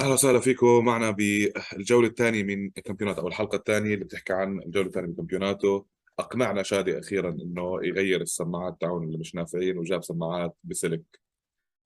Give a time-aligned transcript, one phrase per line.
[0.00, 4.86] أهلا وسهلا فيكم معنا بالجولة الثانية من كامبيونات أو الحلقة الثانية اللي بتحكي عن الجولة
[4.86, 5.84] الثانية من كامبيوناتو
[6.18, 11.20] أقنعنا شادي أخيرا إنه يغير السماعات تاعون اللي مش نافعين وجاب سماعات بسلك.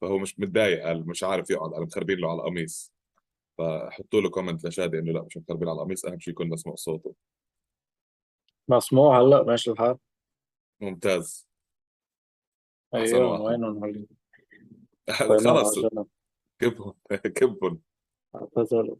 [0.01, 2.93] فهو مش متضايق قال مش عارف يقعد قال مخربين له على القميص.
[3.59, 7.15] فحطوا له comment لشادي إنه لا مش مخربين على القميص أهم شيء يكون مسموع صوته.
[8.69, 9.97] مسموع هلأ؟ ماشي الحال.
[10.81, 11.49] ممتاز.
[12.95, 14.07] أيوه وينهم هلأ؟
[15.45, 15.79] خلص
[16.59, 16.95] كبهم.
[17.39, 17.94] كبهم.
[18.35, 18.97] اعتذروا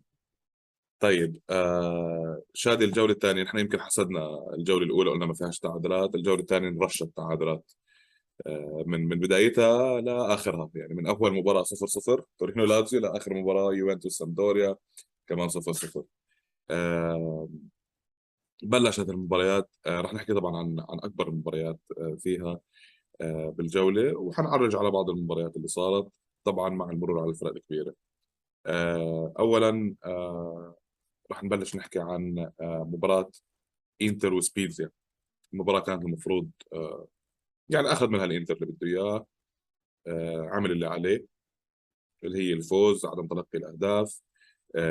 [1.01, 4.29] طيب آه شادي الجولة الثانية نحن يمكن حسدنا
[4.59, 7.73] الجولة الأولى قلنا ما فيهاش تعادلات، الجولة الثانية نرشت تعادلات
[8.47, 13.75] آه من من بدايتها لآخرها يعني من أول مباراة 0 0 تورينو لازيو لآخر مباراة
[13.75, 14.77] يوفنتوس سامدوريا
[15.27, 16.05] كمان 0 0
[16.71, 17.49] آه
[18.63, 22.61] بلشت المباريات آه رح نحكي طبعا عن عن أكبر المباريات آه فيها
[23.21, 26.09] آه بالجولة وحنعرج على بعض المباريات اللي صارت
[26.45, 27.95] طبعا مع المرور على الفرق الكبيرة.
[28.67, 30.77] آه أولا آه
[31.33, 33.31] رح نبلش نحكي عن آه، مباراة
[34.03, 34.91] إنتر وسبيزيا
[35.53, 36.51] المباراة كانت المفروض
[37.69, 39.27] يعني أخذ منها الإنتر اللي بده إياه
[40.51, 41.27] عمل اللي عليه
[42.25, 44.23] اللي هي الفوز عدم تلقي الأهداف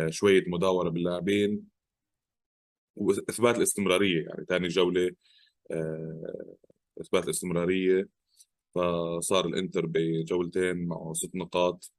[0.09, 1.67] شوية مداورة باللاعبين
[2.95, 4.25] وإثبات الاستمرارية.
[4.25, 5.11] يعني ثاني جولة
[7.01, 8.09] إثبات الاستمرارية
[8.75, 11.91] فصار الإنتر بجولتين معه ست نقاط.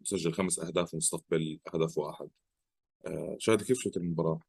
[0.00, 2.28] مسجل خمس أهداف ومستقبل هدف واحد.
[3.06, 4.40] آه، شادي كيف شفت المباراة؟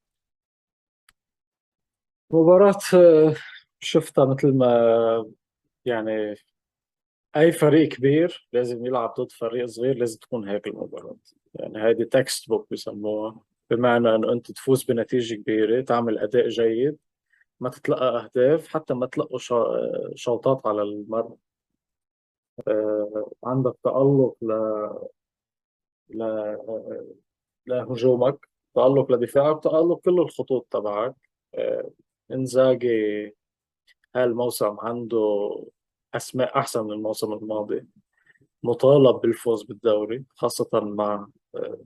[2.31, 3.35] مباراة آه،
[3.79, 5.31] شفتها مثل ما
[5.85, 6.35] يعني
[7.35, 11.17] أي فريق كبير لازم يلعب ضد فريق صغير لازم تكون هيك المباراة.
[11.53, 16.97] يعني هذه textbook بسموها بمعنى إنه أنت تفوز بنتيجة كبيرة تعمل أداء جيد
[17.59, 19.39] ما تتلقى أهداف حتى ما تلقوا
[20.15, 21.29] شوطات على المرمى.
[21.31, 21.44] آه،
[23.43, 24.51] عندك تألق ل
[26.09, 26.23] ل
[27.67, 31.15] لهجومك تألق لدفاعك تألق كل الخطوط تبعك.
[31.55, 31.91] آه،
[32.31, 33.35] إنزاجي
[34.15, 35.49] هالموسم عنده
[36.15, 37.87] أسماء أحسن من الموسم الماضي؟
[38.63, 41.77] مطالب بالفوز بالدوري خاصة مع آه،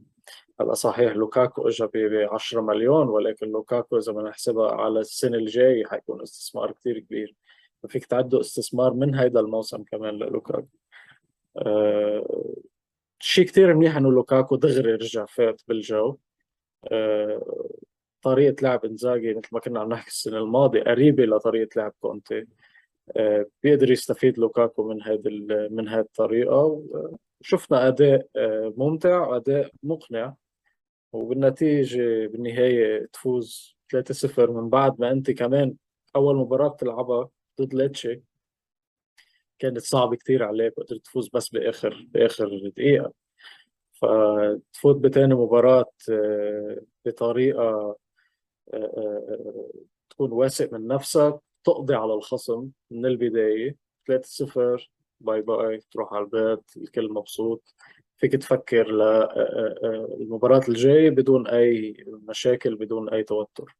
[0.61, 5.85] هلا صحيح لوكاكو اجى ب 10 مليون ولكن لوكاكو إذا بدنا نحسبها على السنة الجاية
[5.85, 7.35] حيكون استثمار كثير كبير.
[7.87, 10.67] فيك تعده استثمار من هيدا الموسم كمان للوكاكو.
[11.57, 12.55] أه
[13.19, 16.17] شيء كثير منيح إنه لوكاكو دغري رجع فات بالجو.
[16.91, 17.65] أه
[18.21, 22.45] طريقة لعب إنزاجي مثل ما كنا عم نحكي السنة الماضية قريبة لطريقة لعب كونتي.
[23.17, 25.21] أه بيقدر يستفيد لوكاكو من هذه
[25.71, 26.83] من هذه الطريقة.
[27.41, 30.35] وشفنا أداء أه ممتع وأداء مقنع.
[31.13, 35.75] وبالنتيجة بالنهاية تفوز 3-0 من بعد ما أنت كمان
[36.15, 37.29] أول مباراة بتلعبها.
[37.61, 38.21] ضد ليتشي
[39.59, 43.13] كانت صعبة كتير عليك وقدرت تفوز بس بآخر بآخر دقيقة.
[43.93, 47.95] فتفوت بتاني مباراة آه، بطريقة آه،
[48.73, 49.69] آه،
[50.09, 53.75] تكون واثق من نفسك تقضي على الخصم من البداية.
[54.07, 57.75] 3-0 باي باي تروح على البيت الكل مبسوط.
[58.17, 58.91] فيك تفكر
[60.19, 63.75] للمباراة الجاية بدون أي مشاكل بدون أي توتر.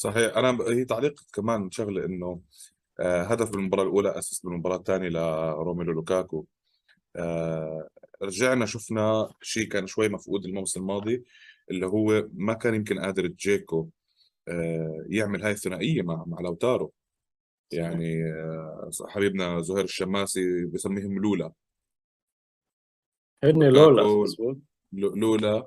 [0.00, 0.36] صحيح.
[0.36, 2.40] أنا هي تعليق كمان شغلة إنه
[3.00, 6.46] آه، هدف بالمباراة الأولى اسس بالمباراة الثانية لروميلو لوكاكو.
[7.16, 7.88] آه،
[8.22, 11.24] رجعنا شفنا شيء كان شوي مفقود الموسم الماضي
[11.70, 13.88] اللي هو ما كان يمكن قادر جيكو
[14.48, 16.92] آه، يعمل هاي الثنائية مع مع لوتارو.
[17.72, 18.24] يعني
[19.08, 21.52] حبيبنا زهير الشماسي بسميهم لولا.
[23.44, 24.02] هن لولا
[24.92, 25.66] لولا.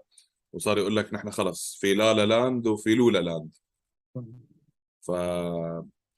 [0.53, 3.62] وصار يقول لك نحن خلص في La La Land وفي Lula Land.
[5.01, 5.12] ف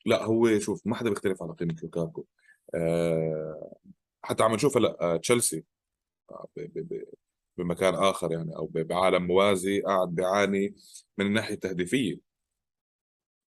[0.05, 2.25] لا هو شوف ما حدا بيختلف على قيمة لوكاكو.
[2.75, 3.71] أه
[4.23, 5.63] حتى عم نشوف هلا آه، تشيلسي
[6.31, 6.47] آه،
[7.57, 10.75] بمكان آخر يعني أو بعالم موازي قاعد بيعاني
[11.17, 12.19] من الناحية التهديفية.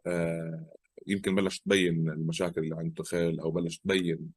[0.07, 0.67] أه
[1.07, 4.33] يمكن بلش تبين المشاكل اللي عند تخيل أو بلش تبين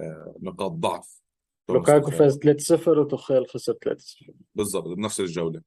[0.00, 1.22] أه نقاط ضعف.
[1.68, 5.62] لوكاكو فاز 3-0 وتخيل خسر 3-0 بالضبط بنفس الجولة.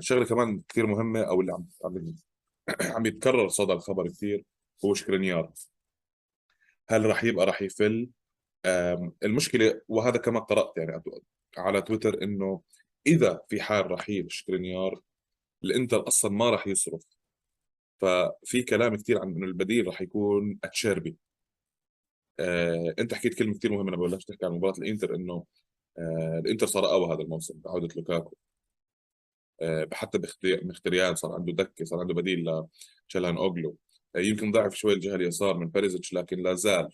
[0.00, 1.66] شغلة كمان كثير مهمة أو اللي عم
[2.94, 4.44] عم يتكرر صدى الخبر كثير
[4.84, 5.52] هو شكرينيار
[6.88, 8.10] هل راح يبقى راح يفل؟
[9.22, 11.02] المشكلة وهذا كما قرأت يعني
[11.58, 12.62] على تويتر إنه
[13.06, 15.00] إذا في حال رحيل شكرينيار
[15.64, 17.02] الإنتر أصلا ما راح يصرف
[18.00, 21.16] ففي كلام كثير عن إنه البديل راح يكون أتشيربي.
[22.40, 25.44] آه، أنت حكيت كلمة كثير مهمة لما بلشت تحكي عن مباراة الإنتر إنه
[25.98, 28.36] آه، الإنتر صار اقوى هذا الموسم بعوده لوكاكو.
[28.36, 28.55] آه،
[29.92, 32.64] حتى مختريان صار عنده دكة صار عنده بديل
[33.08, 33.76] لشلهان أوغلو.
[34.16, 36.88] آه، يمكن ضعف شوي الجهه اليسار من بيريزيتش لكن لا زال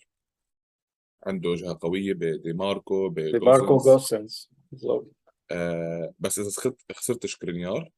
[1.23, 5.15] عنده جهه قوية بديماركو ديماركو بجوسنس جوسنس بالضبط.
[5.51, 7.89] آه بس إذا خسرت خسرت شكرينيار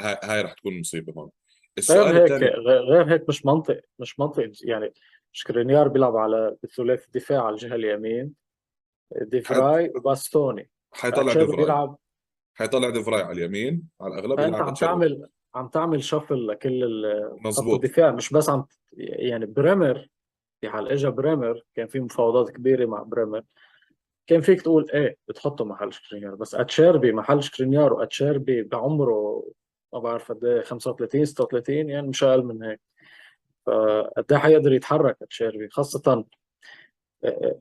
[0.00, 1.30] هاي, هاي رح تكون مصيبة هون
[1.78, 4.92] السؤال غير هيك غير هيك مش منطق مش منطق يعني
[5.32, 8.34] شكرينيار بيلعب على بثلاثي الدفاع على الجهة اليمين.
[9.22, 10.70] ديفراي باستوني.
[10.92, 11.56] حيطلع ديفراي.
[11.56, 11.98] بيلعب
[12.60, 17.02] حيطلع ديفراي على اليمين على الأغلب يلعب عم تعمل عم تعمل shuffle لكل
[17.44, 18.64] مزبوط الدفاع مش بس عم
[18.96, 20.08] يعني بريمر
[20.60, 23.42] في حال اجى بريمر كان في مفاوضات كبيرة مع بريمر
[24.26, 26.34] كان فيك تقول إيه بتحطه محل شكرينيار.
[26.34, 29.50] بس أتشيربي محل شكرينيار وأتشيربي بعمره
[29.92, 32.80] ما بعرف قد إيه 35 36 يعني مش أقل من هيك.
[33.66, 36.24] فقد إيه حيقدر يتحرك أتشيربي خاصة
[37.24, 37.58] آه،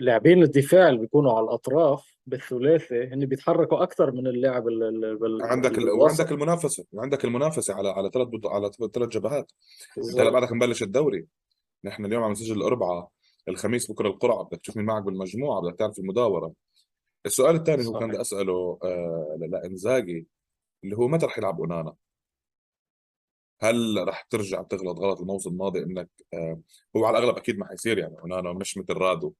[0.00, 5.42] لاعبين الدفاع اللي بيكونوا على الأطراف بالثلاثي هن بيتحركوا أكثر من اللاعب ال- ال- بال-
[5.42, 5.90] عندك ال...
[5.90, 8.46] وعندك المنافسة وعندك المنافسة على على ثلاث بط...
[8.46, 9.52] على ثلاث جبهات.
[9.98, 11.26] أنت هلا بعدك مبلش الدوري.
[11.84, 13.08] نحن اليوم عم نسجل الاربعاء
[13.48, 16.52] الخميس بكرة القرعة بدك تشوف مين معك بالمجموعة بدك تعرف المداورة.
[17.26, 20.26] السؤال الثاني هو كان بدي أسأله آه لإنزاجي
[20.84, 21.94] اللي هو متى رح يلعب أونانا؟
[23.62, 26.60] هل رح ترجع تغلط غلط الموسم الماضي إنك آه
[26.96, 29.32] هو على الأغلب أكيد ما حيصير يعني أونانا مش مثل رادو.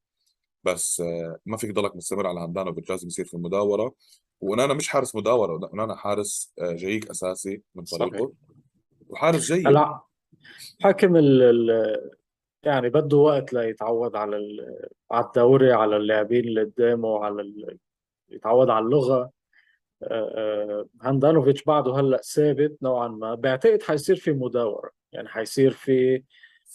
[0.65, 3.95] بس آه ما فيك تضلك مستمر على هاندانوفيتش لازم يصير في المداورة.
[4.41, 8.33] واونانا مش حارس مداورة اونانا حارس آه جايك أساسي من فريقه
[9.09, 9.67] وحارس جيد.
[9.67, 10.01] هلا
[10.83, 12.11] حكم ال ال-
[12.63, 14.37] يعني بده وقت ليتعود على
[15.11, 17.79] على الدوري على اللاعبين اللي قدامه على ال-
[18.31, 19.31] يتعود على اللغة.
[20.03, 23.35] آه، آه، هاندانوفيتش بعده هلأ ثابت نوعا ما.
[23.35, 24.91] بعتقد حيصير في مداورة.
[25.13, 26.23] يعني حيصير في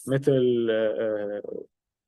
[0.07, 0.67] مثل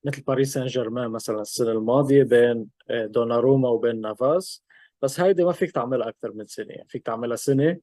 [0.07, 4.63] مثل باريس سان جيرمان مثلا السنة الماضية بين آه، دوناروما وبين نافاس
[5.01, 7.77] بس هيدي ما فيك تعملها أكثر من سنة يعني فيك تعملها سنة.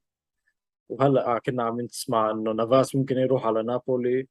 [0.88, 4.28] وهلأ كنا عم نسمع إنه نافاس ممكن يروح على نابولي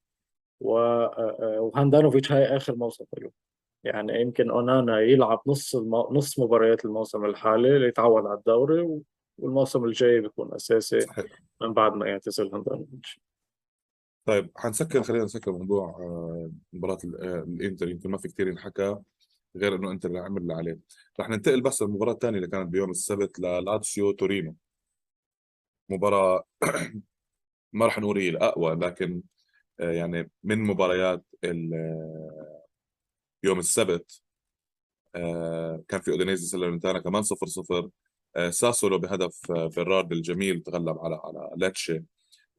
[0.60, 0.78] و...
[0.78, 3.32] آه، آه، وهاندانوفيتش هاي آخر موسم له.
[3.84, 6.10] يعني يمكن أونانا يلعب نص المو...
[6.12, 9.04] نص مباريات الموسم الحالي ليتعود على الدوري و...
[9.38, 11.26] والموسم الجاي بيكون أساسي صحيح.
[11.62, 13.20] من بعد ما يعتزل هاندانوفيتش
[14.26, 17.90] طيب حنسكر خلينا نسكر موضوع آه، مباراة آه، الإنتر.
[17.90, 18.98] يمكن ما في كثير ينحكى
[19.56, 20.80] غير إنه إنتر عمل اللي عليه.
[21.20, 24.56] رح ننتقل بس للمباراة الثانية اللي كانت بيوم السبت للاتسيو تورينو.
[25.90, 26.44] مباراة
[27.74, 29.24] ما رح نقول هي الأقوى لكن
[29.80, 31.26] آه، يعني من مباريات
[33.44, 34.22] يوم السبت
[35.88, 37.90] كان في أودينيزي سالرنتانا كمان 0 0
[38.50, 42.04] ساسولو بهدف بيرارد الجميل تغلب على على لاتشي.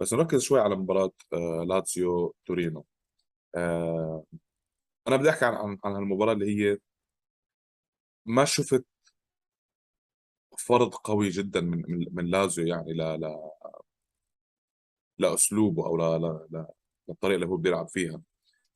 [0.00, 2.84] بس نركز شوي على مباراة آه، لاتسيو تورينو.
[3.56, 4.24] آه،
[5.08, 6.78] أنا بدي أحكي عن عن هالمباراة اللي هي
[8.26, 8.84] ما شفت
[10.58, 13.16] فرض قوي جدا من من, من لازيو يعني لا
[15.18, 16.72] لأسلوبه أو لا لا لا
[17.08, 18.22] للطريقة اللي هو بيلعب فيها.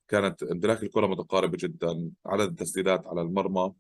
[0.09, 3.75] كانت امتلاك الكرة متقاربة جدا عدد التسديدات على المرمى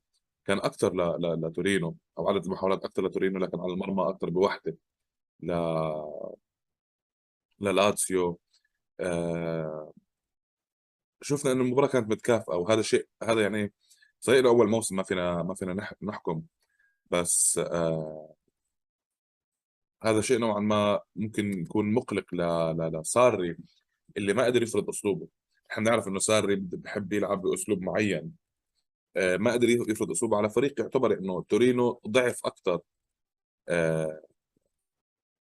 [0.44, 1.22] كان أكثر ل...
[1.22, 1.46] ل...
[1.46, 4.76] لتورينو أو عدد المحاولات أكثر لتورينو لكن على المرمى أكثر بوحدة
[5.42, 5.52] ل
[7.60, 8.38] للاتسيو
[9.00, 9.92] آه...
[11.22, 13.72] شفنا إنه المباراة كانت متكافئة وهذا شيء هذا يعني
[14.20, 15.94] صحيح أول موسم ما فينا ما فينا نح...
[16.02, 16.42] نحكم
[17.10, 18.34] بس آه...
[20.02, 22.34] هذا شيء نوعا ما ممكن يكون مقلق.
[22.34, 23.56] لساري
[24.16, 25.28] اللي ما قدر يفرض أسلوبه
[25.70, 28.32] إحنا بنعرف إنه ساري بحب يلعب بأسلوب معين
[29.16, 32.80] آه، ما قدر يفرض أسلوبه على فريق يعتبر إنه تورينو ضعف أكثر
[33.68, 34.22] آه،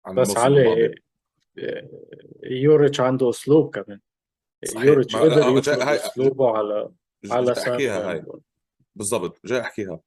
[0.06, 0.94] عن بس الماضي علي
[2.42, 4.00] يوريتش عنده أسلوب كمان.
[4.64, 4.84] صحيح.
[4.84, 6.92] يوريتش قدر يفرض أسلوبه على
[7.30, 8.25] على احكيها هاي.
[8.25, 8.40] ساري
[8.94, 10.00] بالضبط جاي أحكيها.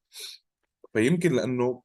[0.92, 1.82] فيمكن لأنه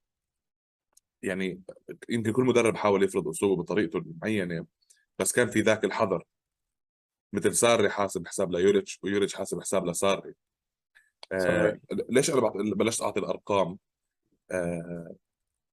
[1.23, 1.61] يعني
[2.09, 4.65] يمكن كل مدرب حاول يفرض أسلوبه بطريقته المعينة
[5.19, 6.23] بس كان في ذاك الحذر.
[7.33, 10.33] مثل ساري حاسب حساب ليوريتش ويوريتش حاسب حساب لساري.
[11.31, 11.79] آه
[12.09, 13.77] ليش أنا بلشت أعطي الأرقام؟
[14.51, 15.15] آه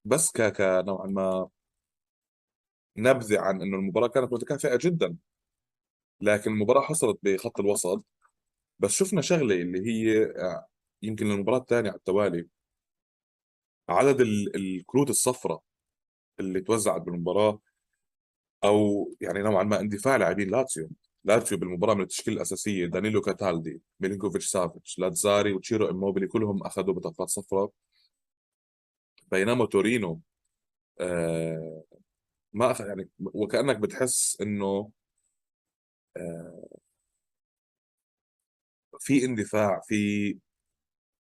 [0.05, 1.49] بس ك نوعا ما
[3.03, 5.17] نبذة عن إنه المباراة كانت متكافئة جدا.
[6.21, 8.05] لكن المباراة حصلت بخط الوسط.
[8.79, 10.67] بس شفنا شغلة اللي هي آه،
[11.03, 12.49] يمكن المباراه الثانية على التوالي.
[13.89, 15.63] عدد ال- الكروت الصفراء
[16.41, 17.61] اللي توزعت بالمباراة
[18.65, 20.91] أو يعني نوعا ما اندفاع لاعبين لاتسيو.
[21.25, 27.29] لاتسيو بالمباراة من التشكيلة الأساسية دانيلو كاتالدي ميلينكوفيتش سافيتش لاتزاري وتشيرو اموبيلي كلهم أخذوا بطاقات
[27.29, 27.71] صفراء.
[29.31, 30.21] بينما تورينو
[31.01, 31.85] آه
[32.53, 34.91] ما اخذ يعني وكأنك بتحس إنه
[36.17, 36.81] آه
[38.99, 40.39] في اندفاع في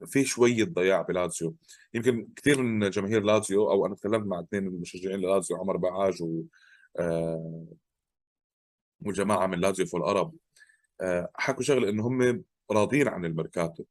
[0.07, 1.57] في شوية ضياع بلاتسيو
[1.95, 6.23] يمكن كثير من جماهير لاتسيو أو أنا تكلمت مع اثنين من المشجعين للاتسيو عمر بعاج
[6.23, 6.43] و
[6.99, 7.67] آه
[9.01, 10.35] وجماعة من لاتسيو في العرب
[11.01, 13.85] آه حكوا شغلة إنه هم راضيين عن الميركاتو.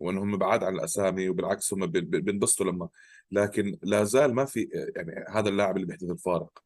[0.00, 2.88] وإنهم بعاد عن الأسامي وبالعكس هم بي- بي- بينبسطوا لما
[3.30, 6.58] لكن لا زال ما في يعني هذا اللاعب اللي بيحدث الفارق.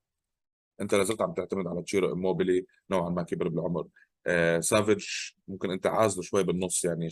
[0.81, 3.87] أنت لا زلت عم تعتمد على تشيرو إموبيلي نوعا ما كبر بالعمر.
[4.27, 5.07] آه سافيتش
[5.49, 7.09] ممكن أنت عازله شوي بالنص يعني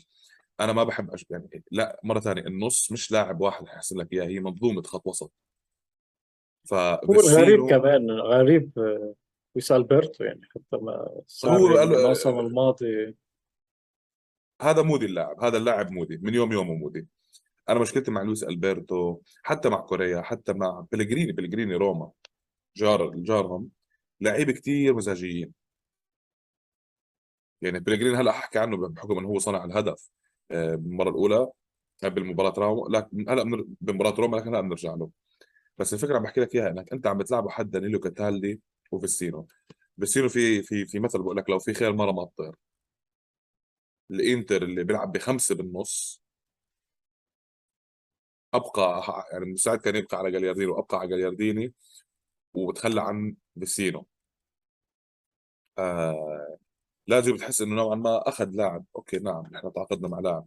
[0.61, 1.27] أنا ما بحب أش...
[1.31, 5.33] يعني لا مرة ثانية النص مش لاعب واحد حيحسن لك إياه هي منظومة خط وسط.
[6.73, 9.15] هو الغريب فيسينو كمان غريب آه،
[9.55, 10.93] لويس ألبرتو يعني حتى ما
[11.45, 13.17] هو قال- الموسم الماضي
[14.61, 17.07] هذا moody اللاعب هذا اللاعب moody من يوم يومه moody.
[17.69, 22.11] أنا مشكلتي مع لويس ألبرتو حتى مع كوريا حتى مع بلغريني بلغريني روما
[22.77, 23.69] جار جارهم
[24.21, 25.53] لعيبة كتير مزاجيين.
[27.63, 30.11] يعني بلغريني هلأ أحكي عنه بحكم إنه هو صنع الهدف
[30.51, 31.49] آه، بالمرة الأولى
[32.03, 35.11] بالمباراة روما لكن هلأ بمباراة روما لكن هلأ بنرجع له.
[35.79, 38.61] بس الفكرة عم بحكي لك إياها إنك أنت عم بتلعبه حد دانيلو كاتالدي
[38.93, 39.47] وفيسينو
[40.01, 42.53] فيسينو في في في مثل بقول لك لو في خير ما رماه الطير
[44.11, 46.23] الإنتر اللي بيلعب بخمسة بالنص
[48.55, 49.03] أبقى
[49.33, 51.75] يعني المساعد كان يبقى على جاليارديني وأبقى على جاليارديني
[52.55, 54.07] وبتخلى عن فيسينو
[55.79, 56.59] آه
[57.07, 58.85] لازم بتحس إنه نوعا ما أخذ لاعب.
[58.97, 60.47] okay نعم نحن تعاقدنا مع لاعب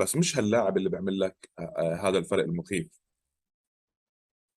[0.00, 3.00] بس مش هاللاعب اللي بيعمل لك آه آه هذا الفرق المخيف.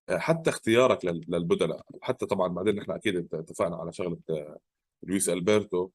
[0.08, 4.58] آه حتى اختيارك لل- للبدلاء حتى طبعا بعدين نحن أكيد اتفقنا على شغلة آه
[5.02, 5.90] لويس ألبرتو.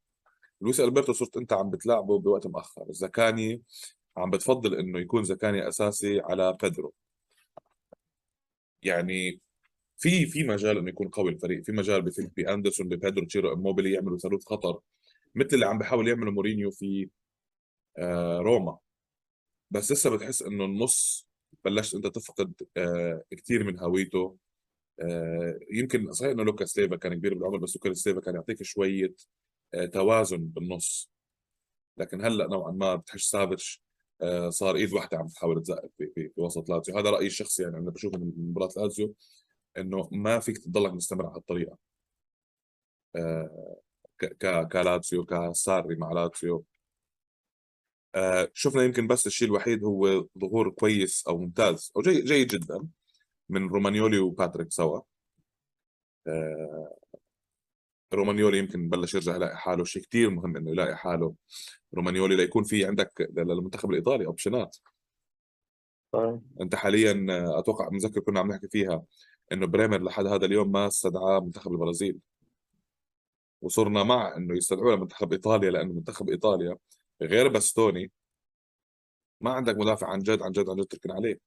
[0.62, 3.62] لويس ألبرتو صرت أنت عم بتلعبه بوقت مؤخر زكاني
[4.18, 6.94] عم بتفضل إنه يكون زكاني أساسي على بيدرو.
[8.84, 9.42] يعني
[9.98, 11.64] في في مجال إنه يكون قوي الفريق.
[11.64, 14.80] في مجال بفيليب أندرسون ببيدرو تشيرو إموبيلي يعملوا ثالوث خطر.
[15.36, 17.10] مثل اللي عم بيحاول يعمله مورينيو في
[17.98, 18.78] آه روما.
[19.72, 21.28] بس لسه بتحس إنه النص
[21.66, 24.38] بلشت أنت تفقد آه كثير من هويته.
[25.02, 29.14] آه يمكن صحيح إنه لوكاس ليفا كان كبير بالعمر بس لوكاس ليفا كان يعطيك شوية
[29.94, 31.12] توازن بالنص.
[31.98, 33.84] لكن هلأ نوعا ما بتحس سافيتش
[34.22, 37.92] آه صار إيد واحدة عم تحاول تزقف في, وسط لازيو هذا رأيي الشخصي يعني أنا
[37.92, 39.16] بشوفه من مباراة لازيو
[39.78, 41.78] إنه ما فيك تضلك مستمر على هالطريقة.
[43.16, 43.80] آه
[44.20, 46.66] ك كلاتسيو كساري مع لاتسيو
[48.16, 52.88] آه شفنا يمكن بس الشيء الوحيد هو ظهور كويس أو ممتاز أو جيد جيد جدا
[53.50, 55.02] من رومانيولي وباتريك سوا.
[56.28, 57.01] آه
[58.14, 59.84] رومانيولي يمكن بلش يرجع يلاقي حاله.
[59.84, 61.36] شيء كتير مهم إنه يلاقي حاله.
[61.94, 64.78] رومانيولي ليكون في عندك للمنتخب الإيطالي option ات
[66.12, 66.42] طيب.
[66.62, 67.26] أنت حاليا
[67.60, 69.04] أتوقع متذكر كنا عم نحكي فيها
[69.52, 72.20] إنه بريمر لحد هذا اليوم ما استدعاه منتخب البرازيل.
[73.62, 76.78] وصرنا مع إنه يستدعوه لمنتخب إيطاليا لأنه منتخب إيطاليا
[77.22, 78.12] غير باستوني.
[79.42, 81.40] ما عندك مدافع عن جد عن جد عن جد تركن عليه.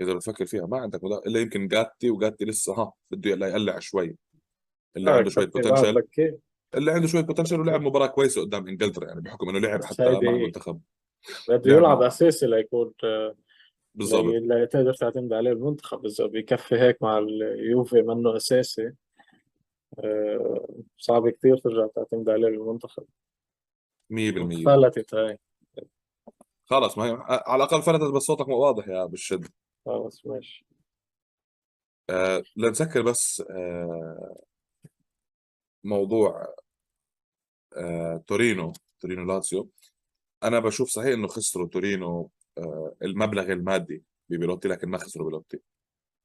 [0.00, 1.22] إذا بتفكر فيها ما عندك مدافع.
[1.26, 4.16] إلا يمكن جاتي وجاتي لسه ها بده يقلع شوي.
[4.96, 6.02] اللي آه، عنده شوية بوتنشل
[6.74, 10.10] اللي عنده شوية بوتنشل ولعب مباراة كويسة قدام إنجلترا يعني بحكم إنه لعب حتى مع
[10.10, 10.18] هي.
[10.18, 10.80] المنتخب.
[11.48, 13.36] بده لعب يلعب أساسي ليكون آه،
[13.94, 14.24] بالضبط.
[14.24, 16.06] لي- لا تقدر تعتمد عليه المنتخب.
[16.06, 18.92] اذا بكفي هيك مع اليوفي منه أساسي
[19.98, 20.68] آه،
[20.98, 23.04] صعب كثير ترجع تعتمد عليه بالمنتخب
[24.10, 25.38] 100% فلتت هاي.
[26.64, 29.46] خلص ما هي على الأقل فلتت بس صوتك واضح يا بالشد
[29.86, 30.66] خلص ماشي.
[32.10, 34.36] آه لنسكر بس آه
[35.84, 36.54] موضوع
[37.76, 39.70] آه تورينو تورينو لاتسيو.
[40.42, 45.60] أنا بشوف صحيح إنه خسروا تورينو آه المبلغ المادي ببيلوتي لكن ما خسروا بيلوتي.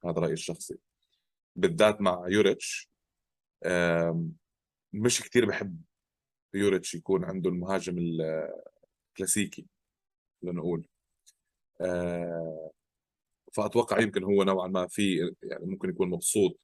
[0.04, 0.78] هذا رأيي الشخصي.
[1.56, 2.90] بالذات مع يوريتش
[4.92, 5.82] مش كتير بحب
[6.54, 9.66] يوريتش يكون عنده المهاجم الكلاسيكي
[10.42, 10.86] لنقول.
[11.80, 12.70] آه،
[13.52, 16.60] فأتوقع يمكن هو نوعا ما في يعني ممكن يكون مبسوط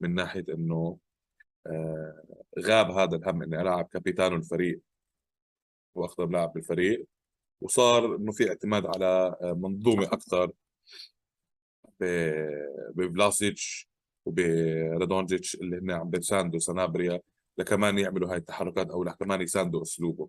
[0.00, 0.98] من ناحية إنه
[2.60, 4.80] غاب هذا الهم إني ألعب capitano الفريق
[5.94, 7.06] وأخطر لاعب بالفريق
[7.60, 10.52] وصار إنه في اعتماد على آه، منظومة أكثر
[12.94, 13.88] بفلاسيتش
[14.26, 17.20] وبرادونجيتش اللي هن عم بيساندوا سنابريا
[17.58, 20.28] لكمان يعملوا هاي التحركات أو لكمان يساندوا أسلوبه.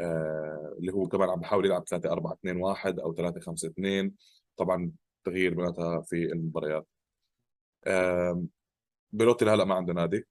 [0.00, 4.14] آه اللي هو كمان عم بحاول يلعب 3 4 2 1 أو 3 5 2
[4.56, 4.92] طبعا
[5.24, 6.86] تغيير بيناتها في المباريات.
[7.86, 8.44] آه
[9.12, 10.26] بيلوتي هلا ما عنده نادي.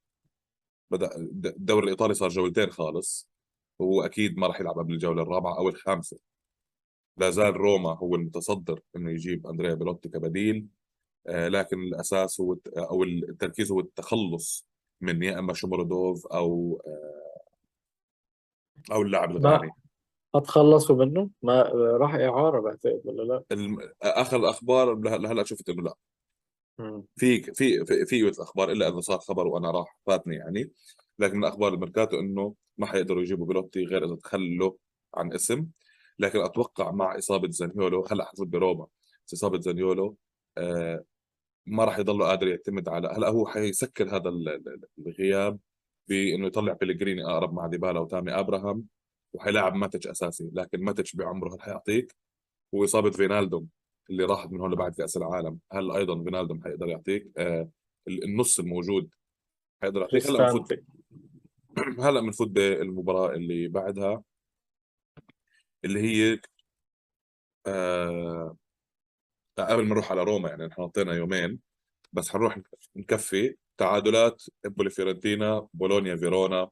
[0.92, 3.30] بدأ الدوري الإيطالي صار جولتين خالص
[3.82, 6.18] هو أكيد ما راح يلعب قبل الجولة الرابعة أو الخامسة.
[7.18, 10.68] لا زال روما هو المتصدر إنه يجيب أندريا بيلوتي كبديل
[11.28, 14.68] آه، لكن الأساس هو أو التركيز هو التخلص
[15.02, 17.42] من يا إما شومرودوف أو آه،
[18.94, 19.74] أو اللاعب الغاني ما
[20.36, 21.62] أتخلصوا منه؟ ما
[21.98, 25.94] راح إعارة بعتقد ولا لا؟ الم- آخر الأخبار له- لهلا شفت إنه لا.
[27.16, 30.72] في في في أخبار إلا اذا صار خبر وأنا راح فاتني يعني.
[31.20, 34.74] لكن أخبار الميركاتو إنه ما حيقدروا يجيبوا بيلوتي غير إذا تخلوا
[35.16, 35.68] عن اسم.
[36.20, 38.88] لكن أتوقع مع إصابة زانيولو هلأ حفوت بروما
[39.34, 40.18] إصابة زانيولو
[40.58, 41.04] آه
[41.66, 44.30] ما راح يضل قادر يعتمد على هلأ هو حيسكر هذا
[45.00, 45.60] الغياب
[46.08, 48.84] بإنه يطلع بيليجريني أقرب مع ديبالا وتامي أبراهام
[49.34, 50.50] وحيلاعب ماتيتش أساسي.
[50.54, 52.16] لكن ماتيتش بعمره هل حيعطيك؟
[52.72, 53.68] وإصابة فينالدوم
[54.10, 55.60] اللي راحت من هون لبعد كأس العالم.
[55.72, 57.70] هل أيضا فينالدوم حيقدر يعطيك آه
[58.08, 59.10] النص الموجود
[59.82, 60.80] حيقدر يعطيك؟ هلأ بنفوت
[62.06, 64.24] هلأ بنفوت بالمباراه اللي بعدها
[65.86, 66.40] اللي هي
[67.68, 68.58] آه
[69.60, 71.60] قبل ما نروح على روما يعني نحن حطينا يومين
[72.14, 72.60] بس حنروح
[72.96, 76.70] نكفي تعادلات امبولي فيورنتينا بولونيا فيرونا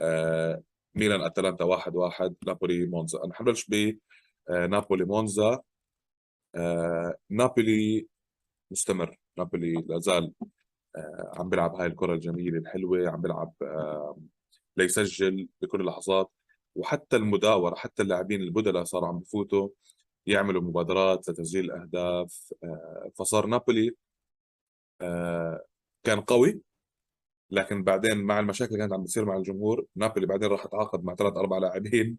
[0.00, 0.62] آه
[0.94, 3.24] ميلان أتلانتا واحد واحد نابولي مونزا.
[3.24, 3.98] أنا حنبلش ب
[4.50, 5.60] آه نابولي مونزا.
[7.30, 8.08] نابولي
[8.70, 9.18] مستمر.
[9.38, 10.32] نابولي لا زال
[10.96, 14.18] آه عم بيلعب هاي الكرة الجميلة الحلوة عم بيلعب آه
[14.76, 16.30] ليسجل بكل اللحظات.
[16.74, 19.68] وحتى المداورة حتى اللاعبين البدلاء صاروا عم بفوتوا
[20.26, 22.52] يعملوا مبادرات لتسجيل الأهداف.
[22.64, 23.96] آه فصار نابولي
[25.00, 25.64] آه
[26.04, 26.60] كان قوي
[27.50, 31.14] لكن بعدين مع المشاكل اللي كانت عم بتصير مع الجمهور نابولي بعدين راح تعاقد مع
[31.14, 32.18] ثلاث أربع لاعبين.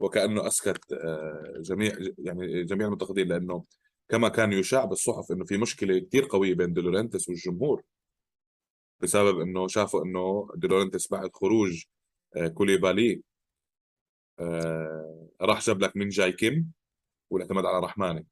[0.00, 3.64] وكأنه أسكت آه، جميع يعني جميع المنتقدين لأنه
[4.08, 7.82] كما كان يشاع بالصحف إنه في مشكلة كثير قوية بين دي لورينتيس والجمهور
[9.00, 11.84] بسبب إنه شافوا إنه دي لورينتيس بعد خروج
[12.36, 13.22] آه، كوليبالي
[14.40, 16.72] آه، راح جاب لك مين جاي كيم
[17.30, 18.26] والاعتماد على رحماني.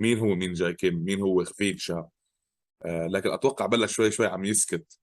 [0.00, 2.08] مين هو مين جاي كيم؟ مين هو خفيتشا
[2.84, 4.98] لكن أتوقع بلش شوي شوي عم يسكت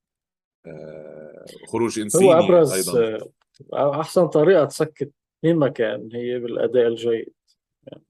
[1.68, 3.30] خروج إنسيني هو أبرز أيضا.
[3.74, 5.12] أحسن طريقة تسكت
[5.42, 7.32] مين ما كان هي بالأداء الجيد.
[7.86, 8.02] يعني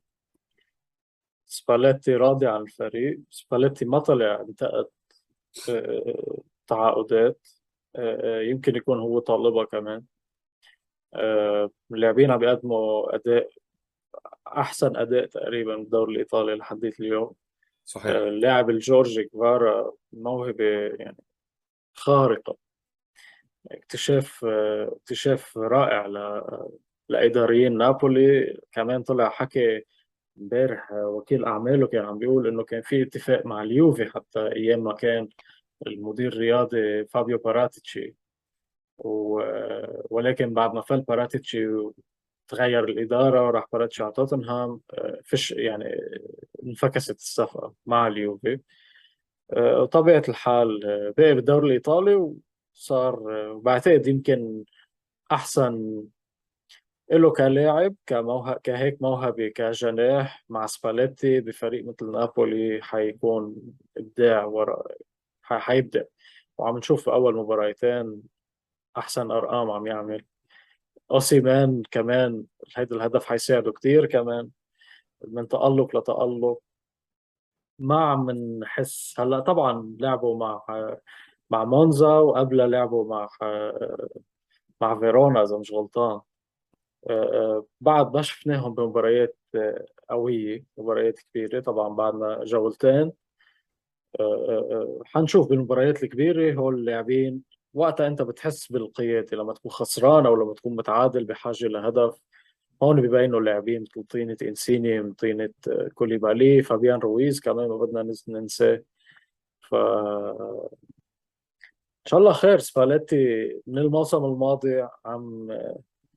[1.47, 3.21] سباليتي راضي عن الفريق.
[3.31, 4.87] سباليتي ما طلع انتقد
[5.71, 7.49] آه، تعاقدات
[7.97, 10.05] آه، يمكن يكون هو طالبها كمان.
[11.15, 13.51] آه، اللاعبين عم بيقدموا أداء
[14.47, 17.33] أحسن أداء تقريبا بالدوري الإيطالي لحد اليوم.
[17.85, 18.13] صحيح.
[18.17, 20.65] اللاعب الجورجي كفارا موهبة
[20.99, 21.25] يعني
[21.95, 22.57] خارقة.
[23.71, 26.07] اكتشاف اكتشاف رائع
[27.09, 29.85] لاداريين نابولي كمان طلع حكي
[30.41, 34.93] امبارح وكيل أعماله كان عم بيقول إنه كان في اتفاق مع اليوفي حتى أيام ما
[34.95, 35.29] كان
[35.87, 38.15] المدير الرياضي فابيو باراتيتشي.
[38.99, 39.41] و...
[40.11, 41.69] ولكن بعد ما فل باراتيتشي
[42.49, 44.81] تغير الإدارة وراح باراتيتشي على توتنهام
[45.25, 46.01] فش يعني
[46.65, 48.61] انفكست الصفقة مع اليوفي.
[49.93, 50.81] طبيعة الحال
[51.19, 52.35] بقي بالدوري الإيطالي
[52.75, 53.23] وصار
[53.55, 54.65] بعتقد يمكن
[55.33, 56.03] أحسن
[57.11, 63.57] له كلاعب كموهب كهيك موهبة كجناح مع سباليتي بفريق مثل نابولي حيكون
[63.97, 64.97] إبداع وراء
[65.43, 66.07] حيبدأ
[66.59, 68.23] وعم نشوف أول مباراتين
[68.97, 70.25] أحسن أرقام عم يعمل
[71.11, 72.45] أوسيمان كمان
[72.77, 74.51] هيدا الهدف حيساعده كتير كمان
[75.29, 76.61] من تألق لتألق
[77.79, 80.63] ما عم نحس هلا طبعا لعبوا مع
[81.51, 83.29] مع مونزا وقبلها لعبوا مع
[84.81, 86.21] مع فيرونا اذا مش غلطان
[87.81, 93.13] بعد ما شفناهم بمباريات آه، قوية مباريات كبيرة طبعا بعدنا جولتين.
[94.21, 97.43] آه، آه، حنشوف بالمباريات الكبيرة هول اللاعبين.
[97.75, 102.21] وقتها أنت بتحس بالقيادة لما تكون خسران أو لما تكون متعادل بحاجة لهدف.
[102.83, 105.51] هون ببينوا اللاعبين مثل طينة إنسيني من طينة
[105.95, 108.83] كوليبالي فابيان رويز كمان ما بدنا ننساه.
[109.71, 109.75] ف
[112.07, 113.55] إن شاء الله خير سباليتي.
[113.67, 115.49] من الموسم الماضي عم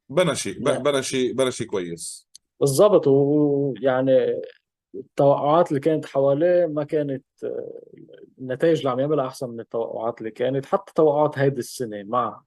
[0.09, 2.29] بنى شيء بنى شيء بنى شيء كويس.
[2.59, 4.41] بالضبط ويعني
[4.95, 7.25] التوقعات اللي كانت حواليه ما كانت
[8.39, 10.65] النتائج اللي عم يعملها أحسن من التوقعات اللي كانت.
[10.65, 12.41] حتى توقعات هيدي السنة مع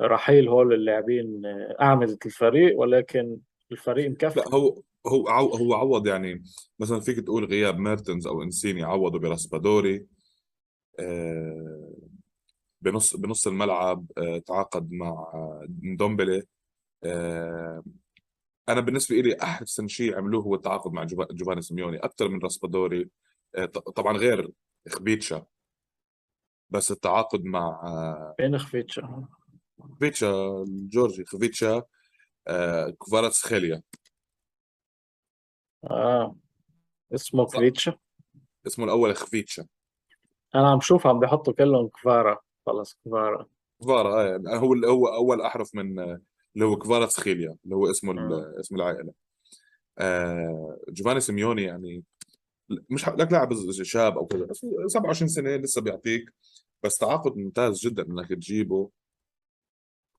[0.00, 1.42] رحيل هول اللاعبين
[1.80, 3.38] اعمدت الفريق ولكن
[3.72, 6.42] الفريق مكفي لا هو هو هو عوض يعني
[6.78, 10.06] مثلا فيك تقول غياب ميرتنز أو إنسيني عوضوا براسبادوري
[11.00, 11.92] آه،
[12.80, 15.32] بنص بنص الملعب آه، تعاقد مع
[15.98, 16.42] دومبلي آه،
[18.68, 23.10] أنا بالنسبة لي احسن شيء عملوه هو التعاقد مع جوفاني سيميوني أكثر من راسبادوري
[23.56, 24.50] آه، طبعا غير
[24.88, 25.46] خبيتشا.
[26.70, 27.80] بس التعاقد مع
[28.36, 29.28] فين خفيتشا؟
[29.80, 31.82] خفيتشا الجورجي خفيتشا
[32.98, 33.82] كوفاراتس خيليا
[35.84, 36.36] آه
[37.14, 37.98] اسمه خفيتشا
[38.66, 39.66] اسمه الأول خفيتشا
[40.54, 43.46] أنا عم شوف عم بيحطوا كلهم كفارا خلص كفارا
[43.82, 46.18] كفارا آه هو هو أول أحرف من
[46.54, 48.60] اللي هو كفاراتس خيليا اللي هو اسمه آه.
[48.60, 49.12] اسم العائلة.
[49.98, 52.04] آه جوفاني سيميوني يعني
[52.90, 56.32] مش لك لاعب شاب أو كذا بس 27 سنة لسه بيعطيك
[56.82, 58.90] بس تعاقد ممتاز جدا إنك تجيبه.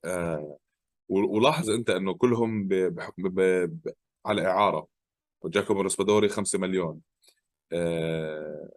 [0.06, 0.58] آه
[1.10, 3.39] ولاحظ أنت إنه كلهم بحكم ب...
[3.39, 3.94] ب...
[4.26, 4.88] على إعارة.
[5.46, 7.02] جاكوبو راسبادوري 5 مليون.
[7.72, 8.72] آه...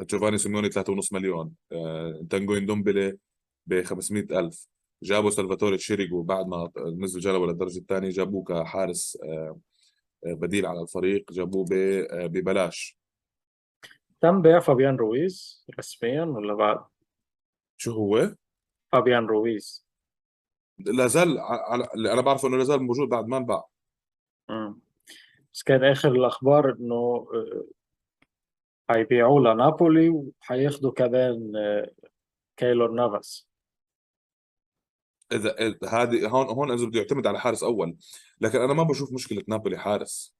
[0.00, 1.54] جوفاني سيميوني 3.5 مليون.
[1.72, 2.26] آه...
[2.30, 3.18] تانجو دومبلي
[3.66, 4.66] ب 500 ألف.
[5.02, 9.58] جابوا سلفاتوري تشيريجو بعد ما نزلوا جلبوا للدرجة الثانية جابوه كحارس آه...
[10.26, 11.66] بديل على الفريق جابوه.
[11.72, 12.98] آه، ببلاش
[14.20, 16.84] تم بيع فابيان رويز رسميا ولا بعد؟
[17.76, 18.34] شو هو؟
[18.92, 19.86] فابيان رويز
[20.78, 23.64] لا زال على اللي أنا بعرفه إنه لا زال موجود بعد ما انباع.
[25.54, 27.64] بس كان آخر الأخبار إنه آه،
[28.88, 31.90] حيبيعوه لنابولي وحياخدوا كمان آه،
[32.56, 33.48] كايلور نافاس
[35.34, 37.96] إذا هذه هون هون إذا بده يعتمد على حارس أول.
[38.40, 40.34] لكن أنا ما بشوف مشكلة نابولي حارس.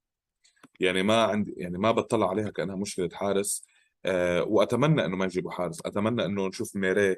[0.80, 3.66] يعني ما عندي يعني ما بطلع عليها كأنها مشكلة حارس.
[4.04, 5.80] آه وأتمنى إنه ما يجيبوا حارس.
[5.86, 7.16] أتمنى إنه نشوف ميري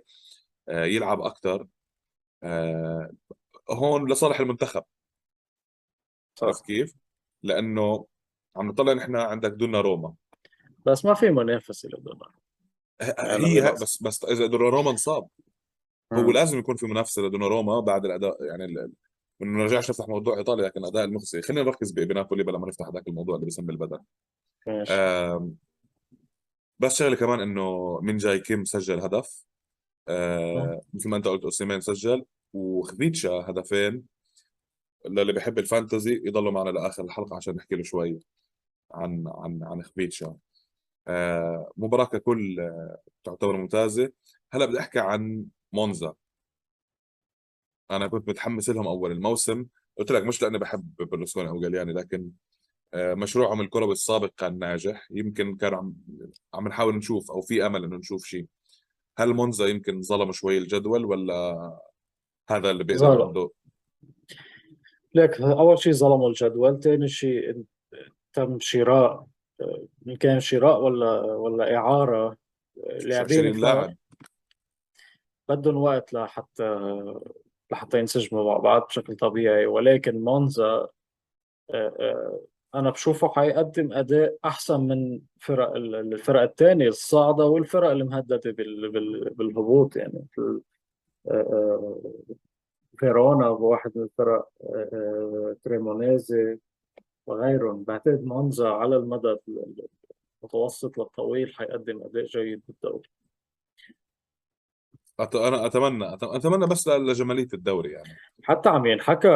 [0.69, 1.67] آه يلعب أكثر
[2.43, 3.11] آه
[3.71, 4.83] هون لصالح المنتخب.
[6.35, 6.47] صح.
[6.47, 6.95] عرفت كيف؟
[7.43, 8.07] لأنه
[8.57, 10.15] عم نطلع نحن عندك دونا روما.
[10.87, 12.35] بس ما في منافسة لدوناروما
[13.01, 13.73] يعني هي.
[13.73, 15.29] بس بس إذا دونا روما انصاب.
[16.13, 16.31] هو.
[16.31, 18.93] لازم يكون في منافسة لدونا روما بعد الأداء يعني ال-
[19.41, 21.43] ما نرجعش نفتح موضوع إيطاليا لكن الاداء المخزي.
[21.43, 23.99] خلينا نركز بنابولي بلا ما نفتح ذاك الموضوع اللي بيسمي البدن
[26.79, 29.45] بس شغله كمان إنه من جاي كيم سجل هدف.
[30.09, 34.05] آه، مثل ما أنت قلت أوسيمين سجل وخفيتشا هدفين
[35.09, 38.19] للي بيحب الفانتزي يضلوا معنا لآخر الحلقة عشان نحكي له شوي
[38.95, 40.37] عن عن عن خفيتشا
[41.09, 44.13] آه، مباراة ككل آه، تعتبر ممتازة.
[44.53, 46.15] هلا بدي أحكي عن مونزا.
[47.91, 49.67] أنا كنت متحمس لهم أول الموسم.
[49.99, 52.31] قلت لك مش لأني بحب برلوسكوني أو جالياني لكن
[52.95, 55.09] آه، مشروعهم الكروي السابق كان ناجح.
[55.11, 55.95] يمكن كان عم
[56.55, 58.47] عم نحاول نشوف أو في أمل إنه نشوف شيء.
[59.19, 61.79] هل مونزا يمكن ظلم شوي الجدول ولا
[62.51, 63.23] هذا اللي بيقدر.
[63.23, 63.51] عنده
[65.15, 67.65] لك أول شيء ظلموا الجدول ثاني شيء
[68.33, 69.27] تم شراء
[69.61, 72.37] آه، إن كان شراء ولا ولا إعارة
[72.79, 73.97] آه، لاعبين 20 كثار لاعب
[75.49, 76.79] بدهم وقت لحتى
[77.73, 79.67] لحتى ينسجموا مع بعض بشكل طبيعي.
[79.67, 80.89] ولكن مونزا
[81.71, 82.41] آه، آه،
[82.75, 89.31] أنا بشوفه حيقدم أداء أحسن من فرق ال- الفرق الثانية الصاعدة والفرق المهددة بال- بال-
[89.35, 89.97] بالهبوط.
[89.97, 90.27] يعني
[91.31, 92.01] آه،
[92.99, 94.49] فيرونا واحد من الفرق
[95.65, 96.59] كريمونيزي
[97.27, 97.85] وغيرهم.
[97.85, 99.37] بعتقد مونزا على المدى
[100.43, 103.09] المتوسط للطويل حيقدم أداء جيد بالدوري.
[105.23, 109.29] أت- أنا أتمنى أت- أتمنى بس ل- لجمالية الدوري يعني حتى عم ينحكى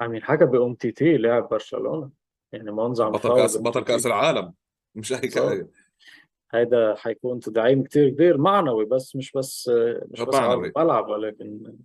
[0.00, 2.10] عم ينحكى بأمتيتي لاعب برشلونة
[2.52, 4.52] يعني مونزا عم بطل يفاوض كاس بطل كأس العالم
[4.94, 5.40] مش أي صح.
[5.40, 5.64] كاس
[6.54, 9.70] هيدا حيكون تدعيم كتير كبير معنوي بس مش بس
[10.10, 10.72] مش بس على معنوي.
[10.76, 11.76] الملعب ولكن